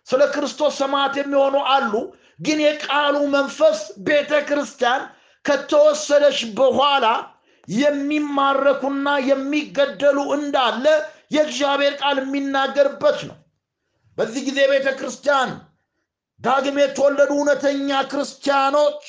[0.09, 1.93] ስለ ክርስቶስ ሰማዕት የሚሆኑ አሉ።
[2.39, 5.03] ግን የቃሉ መንፈስ ቤተ ክርስቲያን
[5.45, 7.07] ከተወሰደች በኋላ
[7.69, 10.85] የሚማረኩና የሚገደሉ እንዳለ
[11.35, 13.37] የእግዚአብሔር ቃል የሚናገርበት ነው።
[14.19, 15.51] በዚህ ጊዜ ቤተ ክርስቲያን
[16.41, 19.05] ዳግም የተወለዱ እውነተኛ ክርስቲያኖች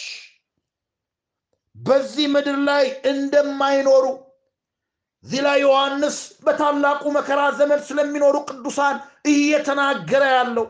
[1.76, 4.06] በዚህ ምድር ላይ እንደማይኖሩ
[5.24, 6.16] እዚህ ላይ ዮሐንስ
[6.46, 8.96] በታላቁ መከራ ዘመን ስለሚኖሩ ቅዱሳን
[9.32, 10.66] እየተናገረ ያለው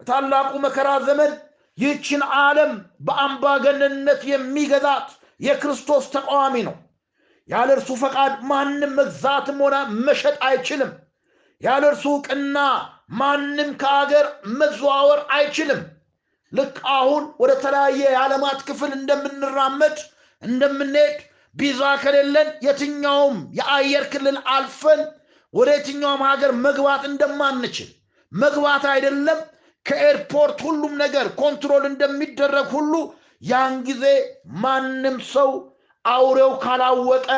[0.00, 1.32] በታላቁ መከራ ዘመን
[1.78, 2.72] ይህችን ዓለም
[3.06, 5.08] በአምባገነንነት የሚገዛት
[5.40, 6.76] የክርስቶስ ተቃዋሚ ነው።
[7.48, 10.92] ያለ እርሱ ፈቃድ ማንም መግዛትም ሆነ መሸጥ አይችልም።
[11.62, 12.58] ያለ እርሱ ዕውቅና
[13.18, 14.26] ማንም ከአገር
[14.58, 15.80] መዘዋወር አይችልም።
[16.52, 19.96] ልክ አሁን ወደ ተለያየ የዓለማት ክፍል እንደምንራመድ
[20.42, 21.16] እንደምንሄድ
[21.56, 25.00] ቪዛ ከሌለን የትኛውም የአየር ክልል አልፈን
[25.54, 27.90] ወደ የትኛውም ሀገር መግባት እንደማንችል
[28.32, 29.40] መግባት አይደለም
[29.86, 32.92] ከኤርፖርት ሁሉም ነገር control እንደሚደረግ ሁሉ
[33.42, 34.04] ያን ጊዜ
[34.62, 35.50] ማንም ሰው
[36.04, 37.28] አውሬው ካላወቀ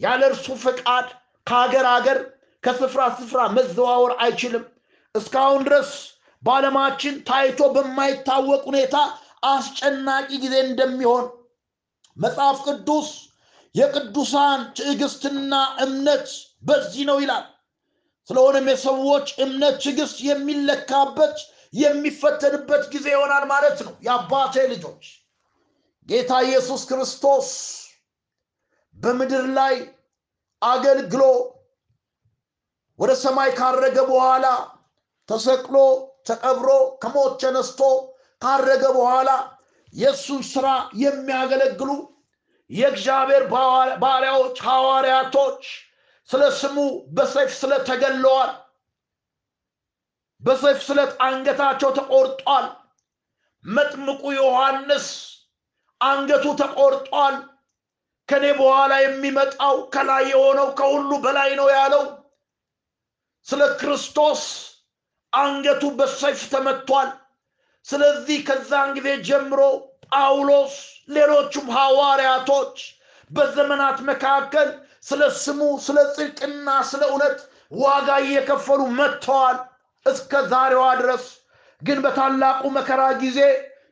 [0.00, 1.06] ያለ እርሱ ፈቃድ
[1.46, 2.18] ከሀገር ሀገር
[2.62, 4.64] ከስፍራ ስፍራ መዘዋወር አይችልም።
[5.14, 5.90] እስካሁን ድረስ
[6.42, 8.96] በዓለማችን ታይቶ በማይታወቅ ሁኔታ
[9.48, 11.24] አስጨናቂ ጊዜ እንደሚሆን
[12.16, 13.08] መጽሐፍ ቅዱስ
[13.74, 15.52] የቅዱሳን ትዕግስትና
[15.84, 16.28] እምነት
[16.62, 17.44] በዚህ ነው ይላል።
[18.28, 21.36] ስለሆነም የሰዎች እምነት ትዕግስት የሚለካበት
[21.72, 25.04] የሚፈተንበት ጊዜ ይሆናል ማለት ነው። የአባቴ ልጆች
[26.08, 27.48] ጌታ ኢየሱስ ክርስቶስ
[28.96, 29.74] በምድር ላይ
[30.62, 31.22] አገልግሎ
[32.98, 34.46] ወደ ሰማይ ካረገ በኋላ
[35.28, 35.76] ተሰቅሎ
[36.28, 36.70] ተቀብሮ
[37.02, 37.80] ከሞት ተነስቶ
[38.42, 39.30] ካረገ በኋላ
[39.92, 40.66] የእሱን ስራ
[41.00, 41.90] የሚያገለግሉ
[42.70, 43.44] የእግዚአብሔር
[44.02, 45.62] ባሪያዎች ሐዋርያቶች
[46.30, 46.76] ስለ ስሙ
[47.16, 48.50] በሰይፍ ስለት ተገለዋል።
[50.42, 52.66] በሰይፍ ስለት አንገታቸው ተቆርጧል።
[53.64, 55.06] መጥምቁ ዮሐንስ
[56.00, 57.36] አንገቱ ተቆርጧል።
[58.28, 62.04] ከኔ በኋላ የሚመጣው ከላይ የሆነው ከሁሉ በላይ ነው ያለው
[63.46, 64.42] ስለ ክርስቶስ
[65.32, 67.10] አንገቱ በሰይፍ ተመቷል።
[67.86, 69.60] ስለዚህ ከዛን ጊዜ ጀምሮ
[70.08, 70.74] ጳውሎስ፣
[71.14, 72.76] ሌሎቹም ሐዋርያቶች
[73.30, 74.68] በዘመናት መካከል
[75.02, 77.38] ስለ ስሙ ስለ ጽድቅና ስለ እውነት
[77.80, 79.58] ዋጋ እየከፈሉ መጥተዋል
[80.06, 81.24] እስከ ዛሬዋ ድረስ።
[81.82, 83.38] ግን በታላቁ መከራ ጊዜ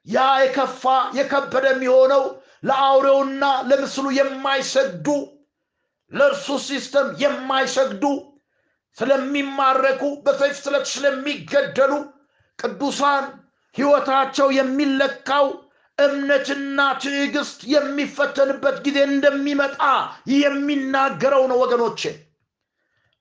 [0.06, 0.82] ያ የከፋ
[1.18, 2.22] የከበደ የሚሆነው
[2.68, 5.09] ለአውሬውና ለምስሉ የማይሰግዱ
[6.12, 8.04] ለእርሱ system የማይሰግዱ
[8.98, 11.92] ስለሚማረኩ በሰይፍ ስለት ስለሚገደሉ
[12.59, 13.24] ቅዱሳን
[13.74, 15.46] ሕይወታቸው የሚለካው
[15.98, 19.80] እምነትና ትዕግስት የሚፈተንበት ጊዜ እንደሚመጣ
[20.34, 22.02] የሚናገረው ነው ወገኖቼ።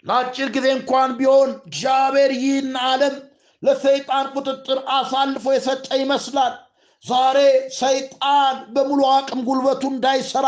[0.08, 3.16] ለአጭር ጊዜ እንኳን ቢሆን እግዚአብሔር ይህን ዓለም
[3.64, 6.54] ለሰይጣን ቁጥጥር አሳልፎ የሰጠ ይመስላል።
[7.06, 7.38] ዛሬ
[7.80, 10.48] ሰይጣን በሙሉ አቅም ጉልበቱ እንዳይሰራ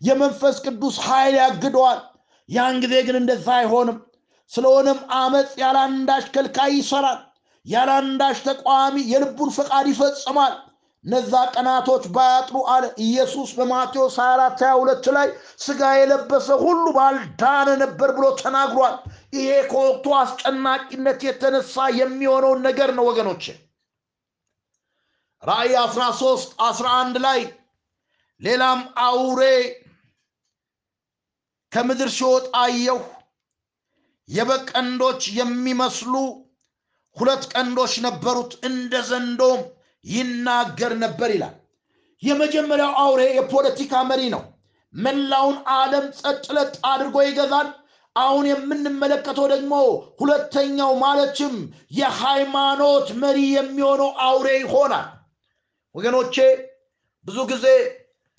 [0.00, 2.00] የመንፈስ ቅዱስ ኃይል ያግደዋል።
[2.48, 3.98] ያን ጊዜ ግን እንደዛ አይሆንም።
[4.52, 7.18] ስለሆነም አመፅ ያላንዳች ከልካይ ይሰራል።
[7.66, 10.54] ያላንዳች ተቃዋሚ የልቡን ፈቃድ ይፈጽማል።
[11.08, 15.28] እነዛ ቀናቶች ባያጥሩ አለ ኢየሱስ በማቴዎስ 24 22 ላይ
[15.62, 18.96] ስጋ የለበሰ ሁሉ ባልዳነ ነበር ብሎ ተናግሯል።
[19.36, 23.46] ይሄ ከወቅቱ አስጨናቂነት የተነሳ የሚሆነውን ነገር ነው ወገኖች።
[25.42, 27.40] ራእይ 13 11 ላይ
[28.40, 29.40] ሌላም አውሬ
[31.72, 33.00] ከምድር ሲወጣ አየሁ።
[34.28, 36.14] የበግ ቀንዶች የሚመስሉ
[37.16, 39.60] ሁለት ቀንዶች ነበሩት፣ እንደ ዘንዶም
[40.04, 41.56] ይናገር ነበር ይላል።
[42.22, 44.42] የመጀመሪያው አውሬ የፖለቲካ መሪ ነው።
[44.94, 47.68] መላውን ዓለም ጸጥ ለጥ አድርጎ ይገዛል።
[48.16, 49.74] አሁን የምንመለከተው ደግሞ
[50.20, 51.54] ሁለተኛው ማለትም
[51.98, 55.06] የሃይማኖት መሪ የሚሆነው አውሬ ይሆናል።
[55.94, 56.36] ወገኖቼ
[57.26, 57.66] ብዙ ጊዜ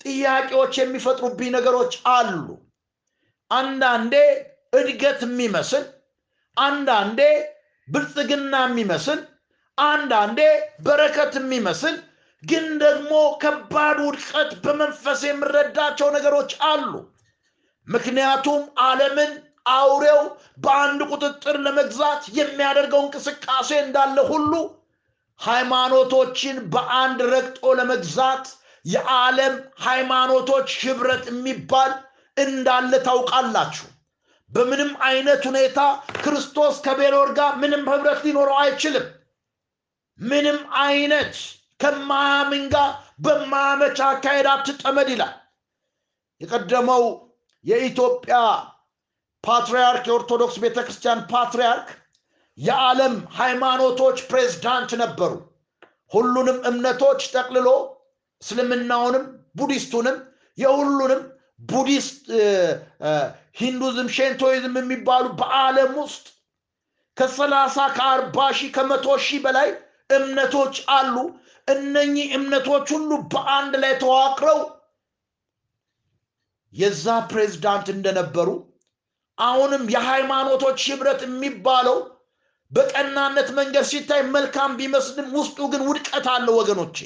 [0.04, 2.46] ጥያቄዎች የሚፈጥሩብኝ ነገሮች አሉ።
[3.50, 4.14] አንዳንዴ
[4.72, 5.84] እድገት የሚመስል
[6.56, 7.20] አንዳንዴ
[7.88, 9.18] ብልጽግና የሚመስል
[9.84, 10.40] አንዳንዴ
[10.82, 11.96] በረከት የሚመስል
[12.42, 13.12] ግን ደግሞ
[13.42, 16.92] ከባድ ውድቀት በመንፈስ የምረዳቸው ነገሮች አሉ።
[17.88, 19.32] ምክንያቱም ዓለምን
[19.72, 20.20] አውሬው
[20.58, 24.52] በአንድ ቁጥጥር ለመግዛት የሚያደርገው እንቅስቃሴ እንዳለ ሁሉ
[25.40, 28.46] ሃይማኖቶችን በአንድ ረግጦ ለመግዛት
[28.84, 29.54] የዓለም
[29.84, 31.92] ሃይማኖቶች ህብረት የሚባል
[32.36, 33.86] እንዳለ ታውቃላችሁ።
[34.50, 35.80] በምንም አይነት ሁኔታ
[36.22, 39.06] ክርስቶስ ከቤሎር ጋር ምንም ህብረት ሊኖረው አይችልም።
[40.20, 41.34] ምንም አይነት
[41.80, 42.90] ከማያምን ጋር
[43.24, 45.34] በማያመች አካሄድ አትጠመድ ይላል።
[46.40, 47.04] የቀደመው
[47.64, 48.36] የኢትዮጵያ
[49.44, 51.88] ፓትርያርክ የኦርቶዶክስ ቤተ ክርስቲያን ፓትርያርክ
[52.58, 55.32] የዓለም ሃይማኖቶች ፕሬዝዳንት ነበሩ።
[56.12, 57.68] ሁሉንም እምነቶች ጠቅልሎ
[58.42, 59.24] እስልምናውንም
[59.58, 60.16] ቡዲስቱንም
[60.58, 61.20] የሁሉንም
[61.68, 62.24] ቡዲስት
[63.60, 66.26] ሂንዱዝም ሼንቶይዝም የሚባሉ በዓለም ውስጥ
[67.16, 69.68] ከሰላሳ ከአርባ ሺህ ከመቶ ሺህ በላይ
[70.10, 71.14] እምነቶች አሉ።
[71.68, 74.60] እነኚህ እምነቶች ሁሉ በአንድ ላይ ተዋቅረው
[76.74, 78.48] የዛ ፕሬዝዳንት እንደነበሩ
[79.38, 81.98] አሁንም የሃይማኖቶች ህብረት የሚባለው
[82.72, 86.96] በቀናነት መንገድ ሲታይ መልካም ቢመስልም ውስጡ ግን ውድቀት አለው ወገኖቼ።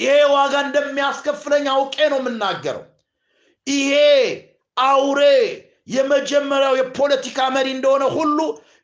[0.00, 2.84] ይሄ ዋጋ እንደሚያስከፍለኝ አውቄ ነው የምናገረው።
[3.66, 3.94] ይሄ
[4.76, 5.22] አውሬ
[5.94, 8.38] የመጀመሪያው የፖለቲካ መሪ እንደሆነ ሁሉ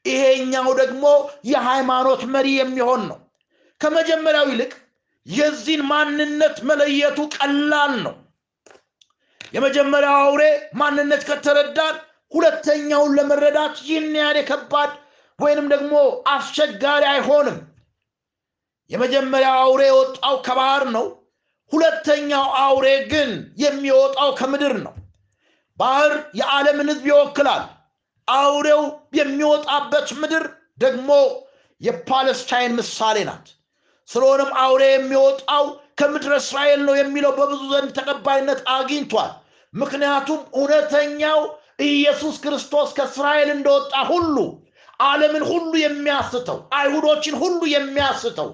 [0.06, 1.04] ይሄኛው ደግሞ
[1.50, 3.18] የሃይማኖት መሪ የሚሆን ነው።
[3.80, 4.72] ከመጀመሪያው ይልቅ
[5.26, 8.14] የዚህን ማንነት መለየቱ ቀላል ነው።
[9.54, 10.42] የመጀመሪያው አውሬ
[10.74, 11.96] ማንነት ከተረዳን
[12.32, 14.92] ሁለተኛውን ለመረዳት ይህን ያህል የከባድ
[15.38, 15.94] ወይንም ደግሞ
[16.28, 17.58] አስቸጋሪ አይሆንም።
[18.90, 21.06] የመጀመሪያው አውሬ የወጣው ከባህር ነው።
[21.72, 24.94] ሁለተኛው አውሬ ግን የሚወጣው ከምድር ነው።
[25.78, 27.64] ባህር የዓለምን ሕዝብ ይወክላል።
[28.28, 28.82] አውሬው
[29.18, 30.44] የሚወጣበት ምድር
[30.78, 31.10] ደግሞ
[31.80, 33.46] የፓለስታይን ምሳሌ ናት።
[34.08, 35.64] ስለሆነም አውሬ የሚወጣው
[36.00, 39.32] ከምድረ እስራኤል ነው የሚለው በብዙ ዘንድ ተቀባይነት አግኝቷል።
[39.74, 41.40] ምክንያቱም እውነተኛው
[41.86, 44.36] ኢየሱስ ክርስቶስ ከእስራኤል እንደወጣ ሁሉ
[45.00, 48.48] ዓለምን ሁሉ የሚያስተው አይሁዶችን ሁሉ የሚያስተው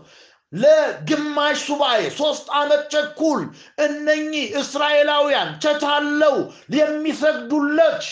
[0.53, 3.41] ለግማሽ ሱባኤ ሶስት ዓመት ተኩል
[3.85, 6.35] እነኚህ እስራኤላውያን ተታለው
[6.77, 8.03] የሚሰግዱለት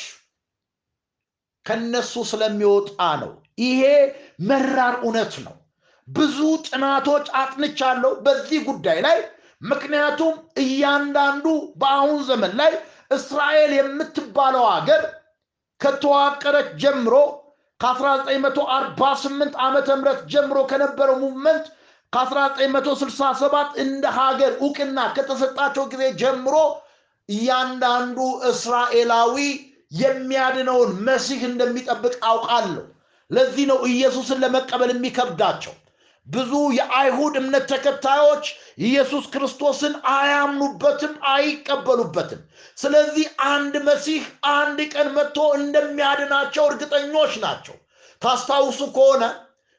[1.67, 2.91] ከነሱ ስለሚወጣ
[3.23, 3.33] ነው።
[3.63, 3.81] ይሄ
[4.49, 5.55] መራር እውነት ነው።
[6.09, 9.19] ብዙ ጥናቶች አጥንቻለሁ በዚህ ጉዳይ ላይ
[9.63, 11.47] ምክንያቱም እያንዳንዱ
[11.81, 12.73] በአሁን ዘመን ላይ
[13.11, 15.03] እስራኤል የምትባለው ሀገር
[15.81, 17.15] ከተዋቀረች ጀምሮ
[17.81, 21.67] ከ1948 ዓመተ ምህረት ጀምሮ ከነበረው ሙቭመንት
[22.13, 23.55] ከ1967
[23.85, 26.55] እንደ ሀገር እውቅና ከተሰጣቸው ጊዜ ጀምሮ
[27.29, 28.19] እያንዳንዱ
[28.51, 29.37] እስራኤላዊ
[29.93, 32.85] የሚያድነውን መሲህ እንደሚጠብቅ አውቃለሁ።
[33.31, 35.75] ለዚህ ነው ኢየሱስን ለመቀበል የሚከብዳቸው።
[36.27, 38.45] ብዙ የአይሁድ እምነት ተከታዮች
[38.83, 42.41] ኢየሱስ ክርስቶስን አያምኑበትም አይቀበሉበትም።
[42.79, 44.23] ስለዚህ አንድ መሲህ
[44.55, 47.77] አንድ ቀን መጥቶ እንደሚያድናቸው እርግጠኞች ናቸው።
[48.23, 49.25] ታስታውሱ ከሆነ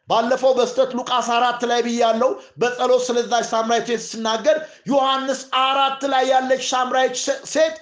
[0.07, 2.31] ባለፈው በስተት ሉቃስ አራት ላይ ብያለው
[2.61, 4.57] በጸሎት ስለዛች ሳምራዊት ሴት ስናገር
[4.87, 7.15] ዮሐንስ አራት ላይ ያለች ሳምራዊት
[7.53, 7.75] ሴት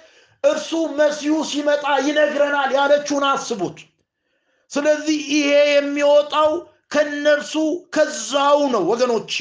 [0.44, 3.78] እርሱ መሲሁ ሲመጣ ይነግረናል ያለችውን አስቡት።
[4.70, 6.50] ስለዚህ ይሄ የሚወጣው
[6.92, 7.54] ከነርሱ
[7.94, 9.34] ከዛው ነው ወገኖቼ።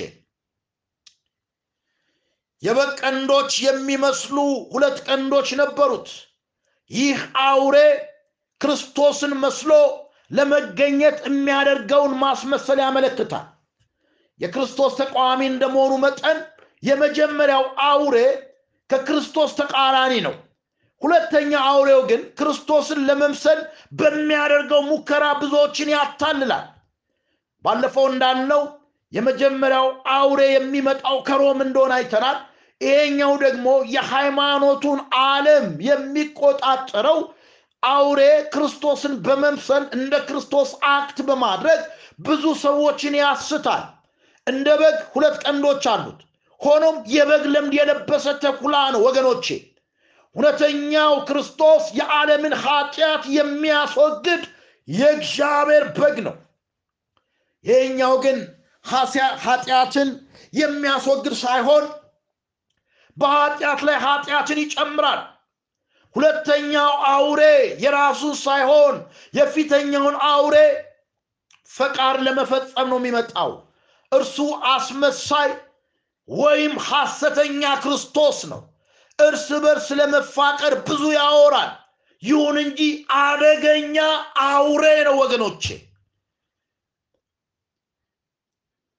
[2.63, 4.37] የበግ ቀንዶች የሚመስሉ
[4.73, 6.07] ሁለት ቀንዶች ነበሩት።
[6.91, 7.77] ይህ አውሬ
[8.61, 9.71] ክርስቶስን መስሎ
[10.31, 13.45] ለመገኘት የሚያደርገውን ማስመሰል ያመለክታል።
[14.39, 16.37] የክርስቶስ ተቃዋሚ እንደመሆኑ መጠን
[16.83, 18.17] የመጀመሪያው አውሬ
[18.89, 20.35] ከክርስቶስ ተቃራኒ ነው
[21.01, 23.59] ሁለተኛ አውሬው ግን ክርስቶስን ለመምሰል
[23.99, 26.65] በሚያደርገው ሙከራ ብዙዎችን ያታልላል።
[27.65, 28.61] ባለፈው እንዳልነው
[29.11, 32.37] የመጀመሪያው አውሬ የሚመጣው ከሮም እንደሆነ አይተናል።
[32.81, 37.19] ይሄኛው ደግሞ የሃይማኖቱን ዓለም የሚቆጣጠረው
[37.83, 38.21] አውሬ
[38.53, 41.81] ክርስቶስን በመምሰል እንደ ክርስቶስ አክት በማድረግ
[42.19, 43.83] ብዙ ሰዎችን ያስታል።
[44.47, 46.19] እንደ በግ ሁለት ቀንዶች አሉት።
[46.61, 49.47] ሆኖም የበግ ለምድ የለበሰ ተኩላ ነው ወገኖቼ
[50.35, 54.43] እውነተኛው ክርስቶስ የዓለምን ኃጢአት የሚያስወግድ
[54.87, 56.35] የእግዚአብሔር በግ ነው።
[57.65, 58.37] ይህኛው ግን
[59.45, 60.09] ኃጢአትን
[60.53, 61.85] የሚያስወግድ ሳይሆን
[63.17, 65.21] በኃጢአት ላይ ኃጢአትን ይጨምራል።
[66.15, 67.41] ሁለተኛው አውሬ
[67.83, 68.95] የራሱን ሳይሆን
[69.33, 70.55] የፊተኛውን አውሬ
[71.69, 73.51] ፈቃድ ለመፈጸም ነው የሚመጣው።
[74.11, 74.37] እርሱ
[74.71, 75.49] አስመሳይ
[76.29, 78.61] ወይም ሐሰተኛ ክርስቶስ ነው
[79.19, 81.71] እርስ በርስ ለመፋቀር ብዙ ያወራል።
[82.23, 82.79] ይሁን እንጂ
[83.19, 83.97] አደገኛ
[84.45, 85.63] አውሬ ነው ወገኖቼ።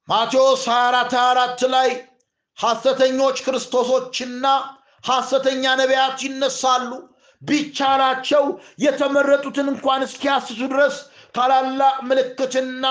[0.08, 1.90] ማቴዎስ 24 24 ላይ
[2.58, 4.46] ሐሰተኞች ክርስቶሶችና
[5.04, 6.90] ሐሰተኛ ነቢያት ይነሳሉ።
[7.42, 8.44] ቢቻላቸው
[8.84, 10.96] የተመረጡትን እንኳን እስኪያስቱ ድረስ
[11.34, 12.86] ታላላቅ ምልክትና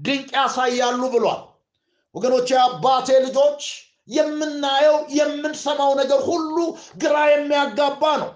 [0.00, 1.40] ድንቅ ያሳያሉ ብሏል።
[2.14, 3.62] ወገኖች አባቴ ልጆች
[4.08, 6.56] የምናየው የምንሰማው ነገር ሁሉ
[7.02, 8.30] ግራ የሚያጋባ ነው።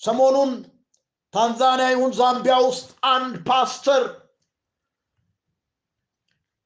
[0.00, 0.52] ሰሞኑን
[1.34, 4.04] ታንዛኒያ ይሁን ዛምቢያ ውስጥ አንድ ፓስተር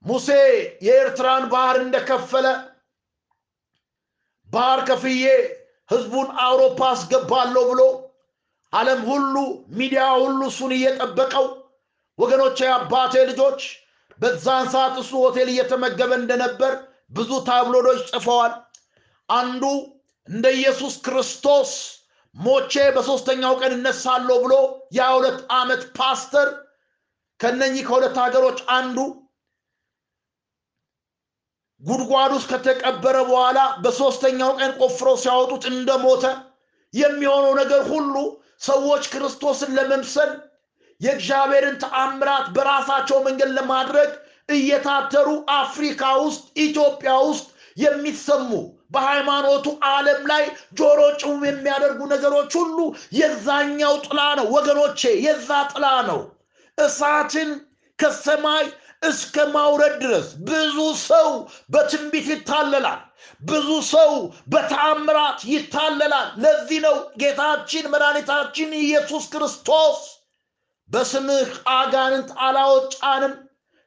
[0.04, 0.28] ሙሴ
[0.86, 2.46] የኤርትራን ባህር እንደከፈለ
[4.50, 5.24] ባህር ከፍዬ
[5.90, 7.82] ህዝቡን አውሮፓ አስገባለሁ ብሎ
[8.72, 9.34] ዓለም ሁሉ
[9.78, 11.46] ሚዲያ ሁሉ እሱን እየጠበቀው
[12.18, 13.60] ወገኖች አባቴ ልጆች
[14.18, 16.72] በዛን ሰዓት እሱ ሆቴል እየተመገበ እንደነበር
[17.10, 18.52] ብዙ ታብሎዶች ጽፈዋል።
[19.28, 19.64] አንዱ
[20.28, 21.70] እንደ ኢየሱስ ክርስቶስ
[22.34, 24.54] ሞቼ በሶስተኛው ቀን እነሳለሁ ብሎ
[24.92, 26.48] የሁለት ዓመት ፓስተር
[27.40, 28.98] ከነኚህ ከሁለት ሀገሮች አንዱ
[31.82, 36.24] ጉድጓድ ውስጥ ከተቀበረ በኋላ በሶስተኛው ቀን ቆፍረው ሲያወጡት እንደሞተ
[36.94, 38.14] የሚሆነው ነገር ሁሉ
[38.62, 40.30] ሰዎች ክርስቶስን ለመምሰል
[41.00, 44.10] የእግዚአብሔርን ተአምራት በራሳቸው መንገድ ለማድረግ
[44.50, 47.46] እየታተሩ አፍሪካ ውስጥ ኢትዮጵያ ውስጥ
[47.76, 48.50] የሚሰሙ
[48.94, 50.44] በሃይማኖቱ ዓለም ላይ
[50.78, 52.78] ጆሮ ጭው የሚያደርጉ ነገሮች ሁሉ
[53.18, 56.20] የዛኛው ጥላ ነው። ወገኖቼ የዛ ጥላ ነው።
[56.78, 57.50] እሳትን
[57.98, 58.64] ከሰማይ
[59.02, 61.28] እስከ ማውረድ ድረስ ብዙ ሰው
[61.70, 63.00] በትንቢት ይታለላል።
[63.42, 64.10] ብዙ ሰው
[64.52, 70.00] በተአምራት ይታለላል። ለዚህ ነው ጌታችን መድኃኒታችን ኢየሱስ ክርስቶስ
[70.90, 73.34] በስምህ አጋንንት አላወጫንም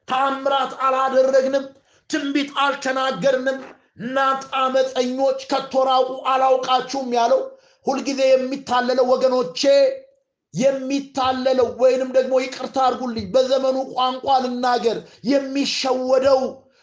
[0.08, 1.64] ተአምራት አላደረግንም
[2.10, 3.58] ትንቢት አልተናገርንም።
[4.00, 7.40] እናንተ አመፀኞች ከቶራቁ አላውቃችሁም ያለው
[7.86, 9.62] ሁልጊዜ የሚታለለው ወገኖቼ
[10.54, 14.98] የሚታለለው ወይንም ደግሞ ይቅርታ አድርጉልኝ በዘመኑ ቋንቋ ልናገር
[15.30, 16.40] የሚሸወደው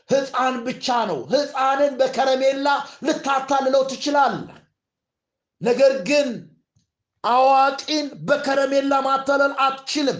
[0.09, 2.67] ህፃን ብቻ ነው። ህፃንን በከረሜላ
[3.07, 4.35] ልታታልለው ትችላል
[5.61, 6.29] ነገር ግን
[7.23, 10.19] አዋቂን በከረሜላ ማታለል አትችልም።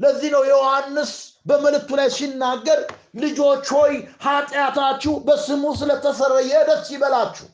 [0.00, 1.12] ለዚህ ነው ዮሐንስ
[1.46, 2.80] በመልእክቱ ላይ ሲናገር
[3.22, 3.92] ልጆች ሆይ
[4.24, 7.46] ኃጢአታችሁ በስሙ ስለተሰረየ ደስ ይበላችሁ።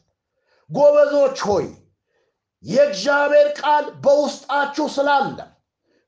[0.71, 1.67] ጎበዞች ሆይ
[2.65, 5.39] የእግዚአብሔር ቃል በውስጣችሁ ስላለ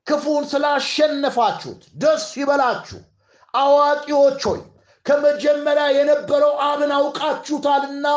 [0.07, 2.99] ክፉን ስላሸነፋችሁት ደስ ይበላችሁ።
[3.53, 4.61] አዋቂዎች ሆይ
[5.05, 8.07] ከመጀመሪያ የነበረው አብን አውቃችሁታልና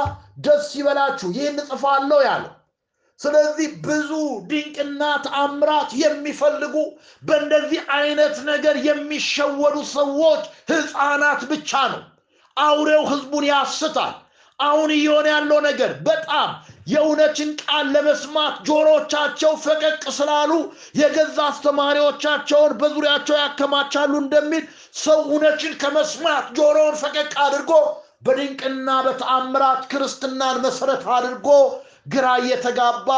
[0.47, 2.55] ደስ ይበላችሁ። ይህን እጽፋለሁ ያለው
[3.21, 4.11] ስለዚህ ብዙ
[4.51, 6.75] ድንቅና ተአምራት የሚፈልጉ
[7.23, 12.03] በእንደዚህ አይነት ነገር የሚሸወዱ ሰዎች ህፃናት ብቻ ነው።
[12.57, 14.15] አውሬው ህዝቡን ያስታል።
[14.59, 16.49] አሁን እየሆነ ያለው ነገር በጣም
[16.87, 20.53] የእውነትን ቃል ለመስማት ጆሮቻቸው ፈቀቅ ስላሉ
[21.01, 24.65] የገዛ አስተማሪዎቻቸውን በዙሪያቸው ያከማቻሉ እንደሚል
[25.03, 27.73] ሰው እውነትን ከመስማት ጆሮውን ፈቀቅ አድርጎ
[28.27, 31.49] በድንቅና በተአምራት ክርስትናን መሰረት አድርጎ
[32.07, 33.09] ግራ እየተጋባ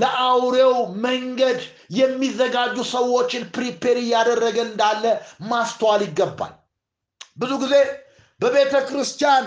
[0.00, 0.74] ለአውሬው
[1.04, 1.60] መንገድ
[1.98, 5.04] የሚዘጋጁ ሰዎችን prepare እያደረገ እንዳለ
[5.50, 6.52] ማስተዋል ይገባል።
[7.38, 7.74] ብዙ ጊዜ
[8.40, 9.44] በቤተ ክርስቲያን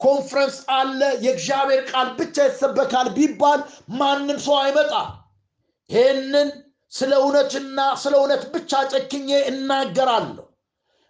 [0.00, 3.60] ኮንፈረንስ አለ የእግዚአብሔር ቃል ብቻ ይሰበካል ቢባል
[3.98, 5.10] ማንም ሰው አይመጣም።
[5.90, 6.48] ይህንን
[6.92, 10.44] ስለ እውነትና ስለ እውነት ብቻ ጨክኜ እናገራለሁ።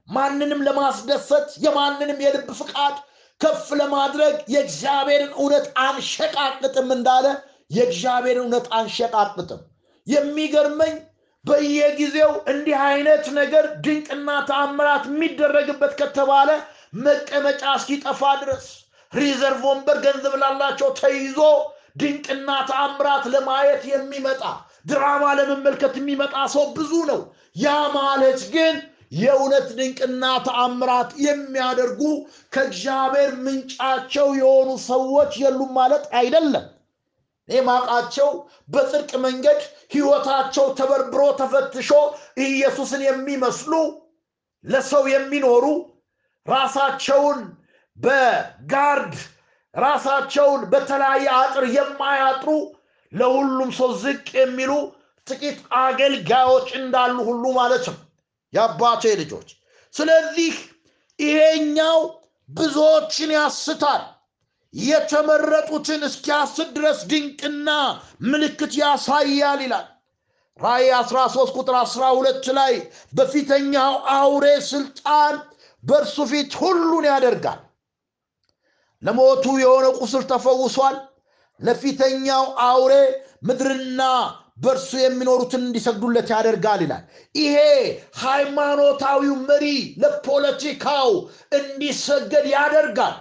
[0.09, 2.97] ማንንም ለማስደሰት የማንንም የልብ ፍቃድ
[3.41, 7.27] ከፍ ለማድረግ የእግዚአብሔርን እውነት አንሸቃቅጥም እንዳለ
[7.71, 9.61] የእግዚአብሔርን እውነት አንሸቃቅጥም።
[10.07, 10.95] የሚገርመኝ
[11.45, 16.51] በየጊዜው እንዲህ አይነት ነገር ድንቅና ተአምራት የሚደረግበት ከተባለ
[16.99, 18.67] መቀመጫ እስኪጠፋ ድረስ
[19.13, 21.39] ሪዘርቭ ወንበር ገንዘብ ላላቸው ተይዞ
[22.01, 24.43] ድንቅና ተአምራት ለማየት የሚመጣ
[24.87, 27.21] ድራማ ለመመልከት የሚመጣ ሰው ብዙ ነው።
[27.57, 28.75] ያ ማለት ግን
[29.15, 32.01] የእውነት ድንቅና ተአምራት የሚያደርጉ
[32.55, 36.65] ከእግዚአብሔር ምንጫቸው የሆኑ ሰዎች የሉም ማለት አይደለም።
[37.49, 38.29] እኔ ማቃቸው
[38.73, 39.61] በጽድቅ መንገድ
[39.95, 41.91] ህይወታቸው ተበርብሮ ተፈትሾ
[42.45, 43.73] ኢየሱስን የሚመስሉ
[44.65, 45.65] ለሰው የሚኖሩ
[46.47, 47.41] ራሳቸውን
[47.99, 49.15] በጋርድ
[49.75, 52.51] ራሳቸውን በተለያየ አጥር የማያጥሩ
[53.13, 54.73] ለሁሉም ሰው ዝቅ የሚሉ
[55.27, 57.99] ጥቂት አገልጋዮች እንዳሉ ሁሉ ማለት ነው
[58.55, 59.49] የአባቴ ልጆች።
[59.95, 60.53] ስለዚህ
[61.19, 61.99] ይሄኛው
[62.49, 64.03] ብዙዎችን ያስታል።
[64.75, 67.69] የተመረጡትን እስኪያስት ድረስ ድንቅና
[68.25, 69.87] ምልክት ያሳያል ይላል።
[70.59, 72.75] ራእይ 13 ቁጥር 12 ላይ
[73.13, 75.35] በፊተኛው አውሬ ስልጣን
[75.83, 77.61] በእርሱ ፊት ሁሉን ያደርጋል።
[79.03, 80.97] ለሞቱ የሆነ ቁስል ተፈውሷል።
[81.61, 82.93] ለፊተኛው አውሬ
[83.43, 84.03] ምድርና
[84.57, 87.57] በእርሱ የሚኖሩትን እንዲሰግዱለት ያደርጋል ይላል። ይሄ
[88.25, 89.65] ሃይማኖታዊው መሪ
[90.03, 91.11] ለፖለቲካው
[91.59, 93.17] እንዲሰገድ ያደርጋል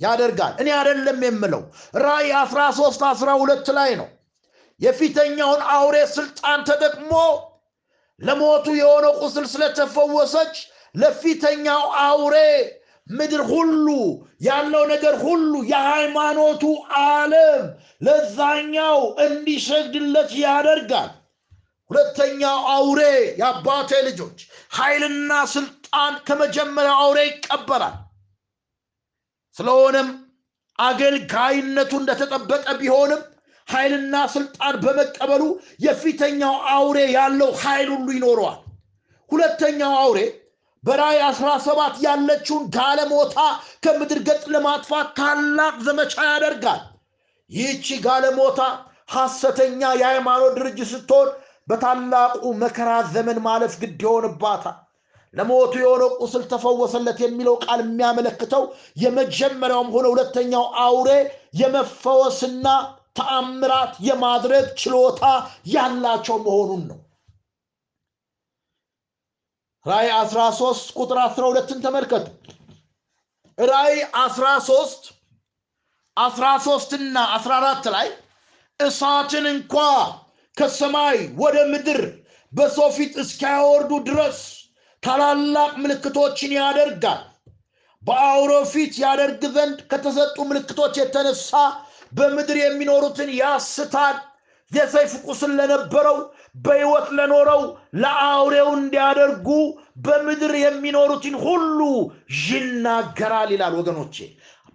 [0.00, 1.62] ያደርጋል። እኔ አደለም የምለው
[2.04, 4.08] ራእይ 13 12 ላይ ነው።
[4.80, 7.12] የፊተኛውን አውሬ ስልጣን ተጠቅሞ
[8.20, 10.54] ለሞቱ የሆነ ቁስል ስለተፈወሰች
[10.94, 12.36] ለፊተኛው አውሬ
[13.06, 13.86] ምድር ሁሉ
[14.40, 16.62] ያለው ነገር ሁሉ የሃይማኖቱ
[17.00, 17.62] ዓለም
[18.02, 21.12] ለዛኛው እንዲሰግድለት ያደርጋል።
[21.90, 23.00] ሁለተኛው አውሬ
[23.40, 24.38] የአባቴ ልጆች
[24.76, 27.94] ኃይልና ስልጣን ከመጀመሪያው አውሬ ይቀበላል።
[29.56, 30.08] ስለሆነም
[30.78, 33.22] አገልጋይነቱ እንደተጠበቀ ቢሆንም
[33.68, 35.42] ኃይልና ስልጣን በመቀበሉ
[35.84, 38.58] የፊተኛው አውሬ ያለው ኃይል ሁሉ ይኖረዋል።
[39.30, 40.18] ሁለተኛው አውሬ
[40.86, 43.38] በራይ 17 ያለችውን ጋለሞታ
[43.84, 46.82] ከምድር ገጽ ለማጥፋት ታላቅ ዘመቻ ያደርጋል።
[47.50, 48.60] ይህቺ ጋለሞታ
[49.12, 51.28] ሐሰተኛ የሃይማኖት ድርጅት ስትሆን
[51.68, 54.76] በታላቁ መከራ ዘመን ማለፍ ግድ ይሆንባታል።
[55.34, 58.62] ለሞቱ የሆነው ቁስል ተፈወሰለት የሚለው ቃል የሚያመለክተው
[59.02, 61.08] የመጀመሪያውም ሆነ ሁለተኛው አውሬ
[61.60, 62.66] የመፈወስና
[63.18, 65.22] ተአምራት የማድረግ ችሎታ
[65.68, 66.98] ያላቸው መሆኑን ነው
[69.86, 72.26] ራይ 13 ቁጥር 12ን ተመልከቱ
[73.58, 75.10] ራይ 13
[76.16, 78.08] 13 እና 14 ላይ
[78.80, 79.74] እሳትን እንኳ
[80.56, 82.00] ከሰማይ ወደ ምድር
[82.52, 84.38] በሰው ፊት እስኪያወርዱ ድረስ
[85.02, 87.22] ታላላቅ ምልክቶችን ያደርጋል።
[88.02, 91.52] በአውሬው ፊት ያደርግ ዘንድ ከተሰጡ ምልክቶች የተነሳ
[92.12, 94.16] በምድር የሚኖሩትን ያስታል።
[94.72, 96.16] የሰይፍ ቁስል ለነበረው
[96.56, 97.62] በሕይወት ለኖረው
[98.02, 99.48] ለአውሬው እንዲያደርጉ
[100.04, 101.80] በምድር የሚኖሩትን ሁሉ
[102.44, 104.16] ይናገራል ይላል ወገኖቼ።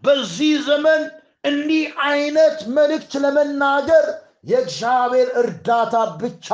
[0.03, 1.01] በዚህ ዘመን
[1.43, 4.05] እንዲህ አይነት መልእክት ለመናገር
[4.51, 6.47] የእግዚአብሔር እርዳታ ብቻ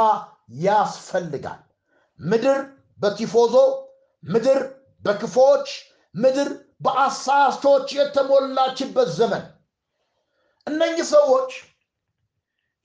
[0.65, 1.61] ያስፈልጋል።
[2.19, 2.59] ምድር
[2.99, 3.55] በቲፎዞ
[4.23, 4.59] ምድር
[5.03, 5.67] በክፎች
[6.15, 6.49] ምድር
[6.81, 9.43] በአሳስቶች የተሞላችበት ዘመን።
[10.67, 11.51] እነኚህ ሰዎች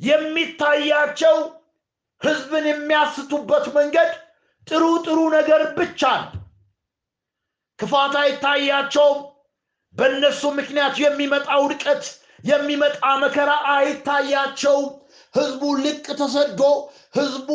[0.01, 1.37] የሚታያቸው
[2.23, 4.11] ህዝብን የሚያስቱበት መንገድ
[4.67, 6.33] ጥሩ ጥሩ ነገር ብቻ ነው።
[7.79, 9.21] ክፋት አይታያቸውም።
[9.95, 12.05] በእነሱ ምክንያት የሚመጣ ውድቀት
[12.45, 14.87] የሚመጣ መከራ አይታያቸውም
[15.35, 16.63] ህዝቡ ልቅ ተሰዶ
[17.17, 17.49] ህዝቡ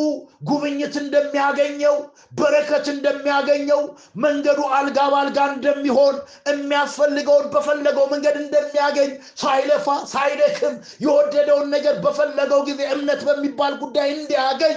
[0.49, 1.95] ጉብኝት እንደሚያገኘው
[2.39, 3.81] በረከት እንደሚያገኘው
[4.23, 6.15] መንገዱ አልጋ በአልጋ እንደሚሆን
[6.49, 9.11] የሚያስፈልገውን በፈለገው መንገድ እንደሚያገኝ
[9.41, 10.75] ሳይለፋ ሳይደክም
[11.05, 14.75] የወደደውን ነገር በፈለገው ጊዜ እምነት በሚባል ጉዳይ እንዲያገኝ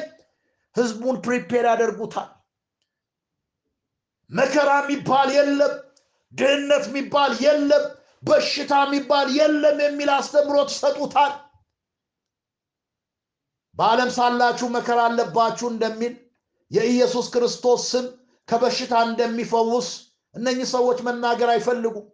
[0.76, 2.28] ህዝቡን ፕሪፔር ያደርጉታል።
[4.30, 5.72] መከራ የሚባል የለም
[6.32, 7.84] ድህነት የሚባል የለም
[8.22, 11.32] በሽታ የሚባል የለም የሚል አስተምሮት ይሰጡታል
[13.80, 16.14] በዓለም ሳላችሁ መከራ አለባችሁ እንደሚል
[16.70, 18.06] የኢየሱስ ክርስቶስ ስም
[18.48, 19.88] ከበሽታ እንደሚፈውስ
[20.34, 22.06] እነኚህ ሰዎች መናገር አይፈልጉም።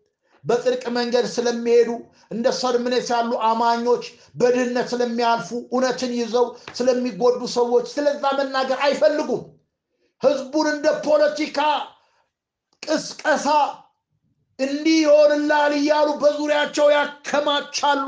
[0.44, 1.90] በጽድቅ መንገድ ስለሚሄዱ
[2.30, 4.04] እንደ ሰርምኔስ ያሉ አማኞች
[4.34, 6.46] በድህነት ስለሚያልፉ እውነትን ይዘው
[6.78, 9.42] ስለሚጎዱ ሰዎች ስለዛ መናገር አይፈልጉም።
[10.22, 11.58] ህዝቡን እንደ ፖለቲካ
[12.82, 13.46] ቅስቀሳ
[14.58, 18.06] እንዲህ ይሆንላል እያሉ በዙሪያቸው ያከማቻሉ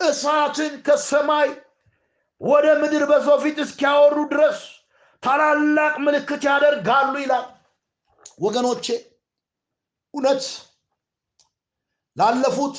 [0.00, 1.48] እሳትን ከሰማይ
[2.40, 4.58] ወደ ምድር በሰው ፊት እስኪያወሩ ድረስ
[5.22, 7.46] ታላላቅ ምልክት ያደርጋሉ ይላል።
[8.40, 8.86] ወገኖቼ
[10.14, 10.44] እውነት
[12.16, 12.76] ላለፉት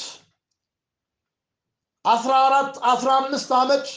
[2.05, 3.87] አስራ አራት አስራ አምስት ዓመት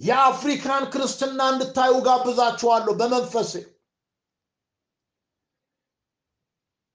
[0.00, 3.52] የአፍሪካን ክርስትና እንድታዩ ጋብዛችኋለሁ በመንፈሴ።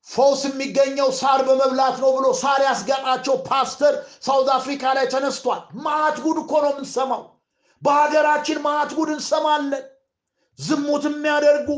[0.07, 3.93] ፈውስ የሚገኘው ሳር በመብላት ነው ብሎ ሳር ያስጋጣቸው ፓስተር
[4.25, 7.21] ሳውዝ አፍሪካ ላይ ተነስቷል። ማት ጉድ እኮ ነው የምንሰማው
[7.81, 9.85] በሀገራችን ማት ጉድ እንሰማለን።
[10.59, 11.69] ዝሙት የሚያደርጉ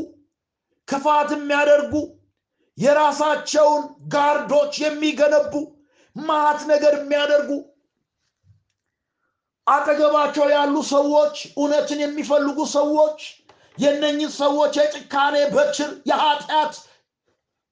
[0.88, 1.94] ክፋት የሚያደርጉ
[2.78, 3.82] የራሳቸውን
[4.14, 5.52] ጋርዶች የሚገነቡ
[6.16, 7.50] ማት ነገር የሚያደርጉ
[9.66, 13.20] አጠገባቸው ያሉ ሰዎች እውነትን የሚፈልጉ ሰዎች
[13.78, 16.74] የነኝን ሰዎች የጭካኔ በትር የኃጢአት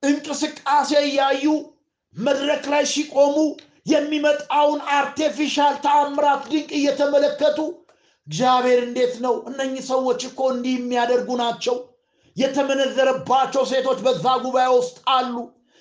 [0.03, 1.45] እንቅስቃሴ እያዩ
[2.17, 3.37] መድረክ ላይ ሲቆሙ
[3.87, 7.59] የሚመጣውን artificial ተአምራት ድንቅ እየተመለከቱ
[8.27, 9.35] እግዚአብሔር እንዴት ነው?
[9.49, 11.77] እነኚህ ሰዎች እኮ እንዲህ የሚያደርጉ ናቸው።
[12.37, 15.35] የተመነዘረባቸው ሴቶች በዛ ጉባኤ ውስጥ አሉ።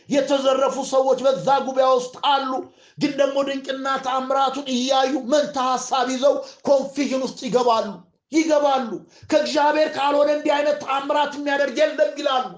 [0.10, 2.50] የተዘረፉ ሰዎች በዛ ጉባኤ ውስጥ አሉ።
[2.98, 6.36] ግን ደግሞ ድንቅና ተአምራቱን እያዩ መንታ ሀሳብ ይዘው
[6.68, 7.88] confusion ውስጥ ይገባሉ
[8.32, 8.89] ይገባሉ።
[9.32, 12.52] ከእግዚአብሔር ካልሆነ እንዲህ አይነት ተአምራት የሚያደርግ የለም ይላሉ።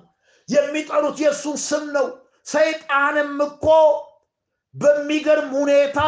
[0.50, 2.08] የሚጠሩት የእሱን ስም ነው።
[2.48, 3.66] ሰይጣንም እኮ
[4.76, 6.00] በሚገርም ሁኔታ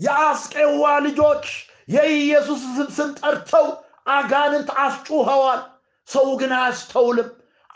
[0.00, 1.46] የአስቄዋ ልጆች
[1.88, 2.62] የኢየሱስ
[2.96, 3.66] ስም ጠርተው
[4.10, 5.60] አጋንንት አስጩኸዋል።
[6.08, 7.28] ሰው ግን አያስተውልም።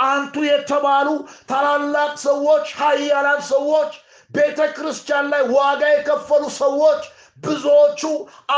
[0.04, 1.08] አንቱ የተባሉ
[1.50, 3.92] ታላላቅ ሰዎች ሀያላን ሰዎች
[4.30, 7.02] ቤተ ክርስቲያን ላይ ዋጋ የከፈሉ ሰዎች
[7.42, 8.02] ብዙዎቹ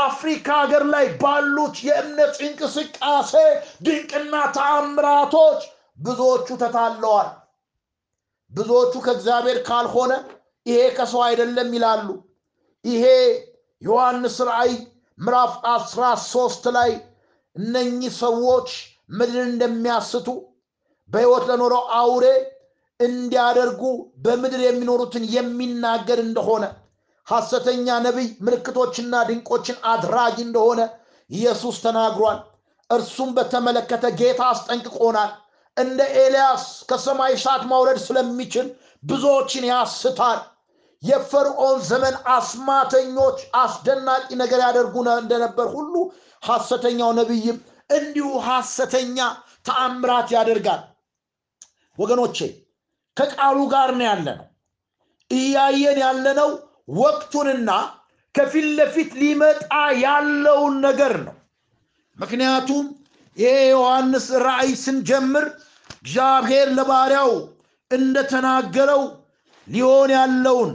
[0.01, 3.33] አፍሪካ ሀገር ላይ ባሉት የእምነት እንቅስቃሴ
[3.85, 5.61] ድንቅና ተአምራቶች
[5.99, 7.29] ብዙዎቹ ተታለዋል።
[8.51, 10.13] ብዙዎቹ ከእግዚአብሔር ካልሆነ
[10.65, 12.07] ይሄ ከሰው አይደለም ይላሉ።
[12.85, 13.05] ይሄ
[13.81, 14.73] ዮሐንስ ራእይ
[15.17, 16.91] ምዕራፍ 13 ላይ
[17.55, 18.69] እነኚህ ሰዎች
[19.17, 20.27] ምድር እንደሚያስቱ
[21.09, 22.25] በሕይወት ለኖረው አውሬ
[22.99, 23.81] እንዲያደርጉ
[24.25, 26.65] በምድር የሚኖሩትን የሚናገር እንደሆነ
[27.27, 30.81] ሐሰተኛ ነቢይ ምልክቶችና ድንቆችን አድራጊ እንደሆነ
[31.29, 32.39] ኢየሱስ ተናግሯል።
[32.89, 35.31] እርሱም በተመለከተ ጌታ አስጠንቅቆናል።
[35.77, 38.67] እንደ ኤልያስ ከሰማይ እሳት ማውረድ ስለሚችል
[39.03, 40.39] ብዙዎችን ያስታል
[41.05, 45.93] የፈርዖን ዘመን አስማተኞች አስደናቂ ነገር ያደርጉ እንደነበር ሁሉ
[46.43, 47.57] ሐሰተኛው ነቢይም
[47.89, 49.17] እንዲሁ ሐሰተኛ
[49.65, 50.81] ተአምራት ያደርጋል።
[51.97, 52.37] ወገኖቼ
[53.17, 54.47] ከቃሉ ጋር ነው ያለ ነው
[55.31, 56.49] እያየን ያለነው
[56.97, 57.69] ወቅቱንና
[58.35, 59.61] ከፊት ለፊት ሊመጣ
[60.01, 61.35] ያለውን ነገር ነው።
[62.17, 62.85] ምክንያቱም
[63.37, 65.45] ይሄ ዮሐንስ ራእይ ስንጀምር
[65.97, 67.31] እግዚአብሔር ለባሪያው
[67.91, 69.01] እንደተናገረው
[69.67, 70.71] ሊሆን ያለውን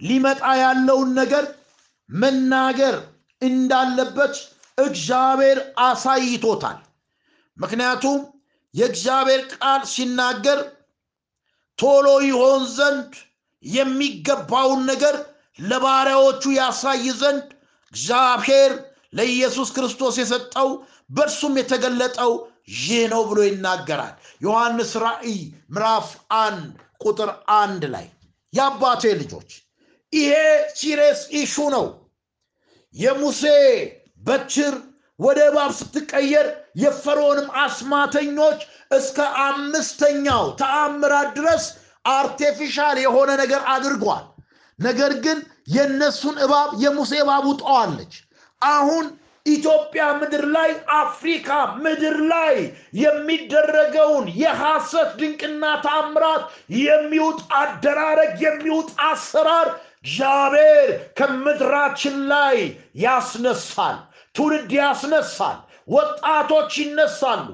[0.00, 1.44] ሊመጣ ያለውን ነገር
[2.08, 2.96] መናገር
[3.42, 4.34] እንዳለበት
[4.78, 6.78] እግዚአብሔር አሳይቶታል።
[7.56, 8.18] ምክንያቱም
[8.74, 10.60] የእግዚአብሔር ቃል ሲናገር
[11.78, 13.10] ቶሎ ይሆን ዘንድ
[13.64, 15.16] የሚገባውን ነገር
[15.60, 17.46] ለባሪያዎቹ ያሳይ ዘንድ
[17.92, 18.72] እግዚአብሔር
[19.16, 20.68] ለኢየሱስ ክርስቶስ የሰጠው
[21.10, 22.32] በእርሱም የተገለጠው
[22.78, 25.38] ይህ ነው ብሎ ይናገራል። ዮሐንስ ራእይ
[25.74, 26.08] ምዕራፍ
[26.40, 26.66] አንድ
[27.04, 28.06] ቁጥር አንድ ላይ
[28.52, 29.50] የአባቴ ልጆች
[30.12, 30.32] ይሄ
[30.74, 31.86] serious issue ነው።
[32.94, 33.42] የሙሴ
[34.22, 34.74] በትር
[35.18, 36.46] ወደ እባብ ስትቀየር
[36.82, 41.64] የፈርዖንም አስማተኞች እስከ አምስተኛው ተአምራት ድረስ
[42.12, 44.24] artificial የሆነ ነገር አድርጓል።
[44.78, 45.38] ነገር ግን
[45.68, 48.12] የእነሱን እባብ የሙሴ እባብ ውጠዋለች
[48.62, 49.06] አሁን
[49.46, 51.48] ኢትዮጵያ ምድር ላይ አፍሪካ
[51.84, 52.54] ምድር ላይ
[53.02, 56.42] የሚደረገውን የሐሰት ድንቅና ታምራት
[56.80, 59.68] የሚውጥ አደራረግ የሚውጥ አሰራር
[60.04, 60.88] እግዚአብሔር
[61.18, 62.58] ከምድራችን ላይ
[63.02, 63.96] ያስነሳል፣
[64.34, 67.46] ትውልድ ያስነሳል። ወጣቶች ይነሳሉ፣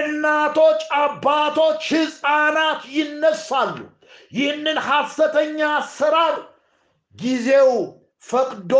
[0.00, 3.76] እናቶች፣ አባቶች፣ ሕፃናት ይነሳሉ።
[4.32, 6.36] ይህንን ሐሰተኛ አሰራር
[7.14, 7.70] ጊዜው
[8.24, 8.72] ፈቅዶ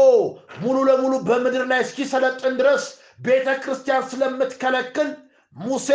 [0.63, 2.85] ሙሉ ለሙሉ በምድር ላይ እስኪሰለጥን ድረስ
[3.21, 5.09] ቤተ ክርስቲያን ስለምትከለክል
[5.57, 5.89] ሙሴ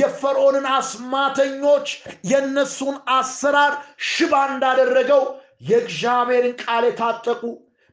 [0.00, 1.86] የፈርዖንን አስማተኞች
[2.30, 3.72] የእነሱን አሰራር
[4.08, 5.22] ሽባ እንዳደረገው
[5.62, 7.42] የእግዚአብሔርን ቃል የታጠቁ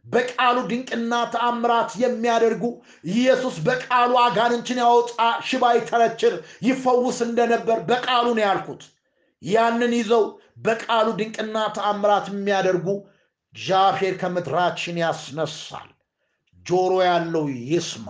[0.06, 2.64] በቃሉ ድንቅና ተአምራት የሚያደርጉ
[3.14, 5.12] ኢየሱስ በቃሉ አጋንንትን ያወጣ
[5.48, 6.34] ሽባ ይተረችር
[6.68, 8.84] ይፈውስ እንደነበር በቃሉ ነው ያልኩት።
[9.42, 10.24] ያንን ይዘው
[10.66, 12.88] በቃሉ ድንቅና ተአምራት የሚያደርጉ
[13.54, 15.90] እግዚአብሔር ከምድራችን ያስነሳል።
[16.66, 18.08] ጆሮ ያለው ይስማ።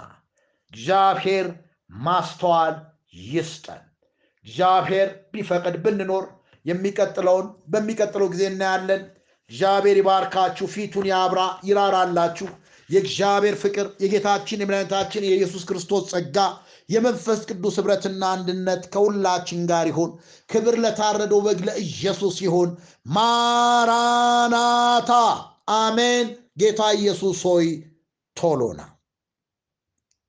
[0.73, 1.47] እግዚአብሔር
[1.99, 2.75] ማስተዋል
[3.27, 3.83] ይስጠን።
[4.45, 6.25] እግዚአብሔር ቢፈቅድ ብንኖር
[6.65, 9.03] የሚቀጥለውን በሚቀጥለው ጊዜ እናያለን።
[9.49, 12.47] እግዚአብሔር ይባርካችሁ፣ ፊቱን ያብራ፣ ይራራላችሁ።
[12.89, 16.37] የእግዚአብሔር ፍቅር የጌታችን የመድኃኒታችን የኢየሱስ ክርስቶስ ጸጋ
[16.89, 20.11] የመንፈስ ቅዱስ ኅብረትና አንድነት ከሁላችን ጋር ይሁን።
[20.49, 22.69] ክብር ለታረደው በግ ለኢየሱስ ይሁን።
[23.17, 25.11] ማራናታ
[25.77, 26.27] አሜን።
[26.61, 27.67] ጌታ ኢየሱስ ሆይ
[28.37, 28.79] ቶሎና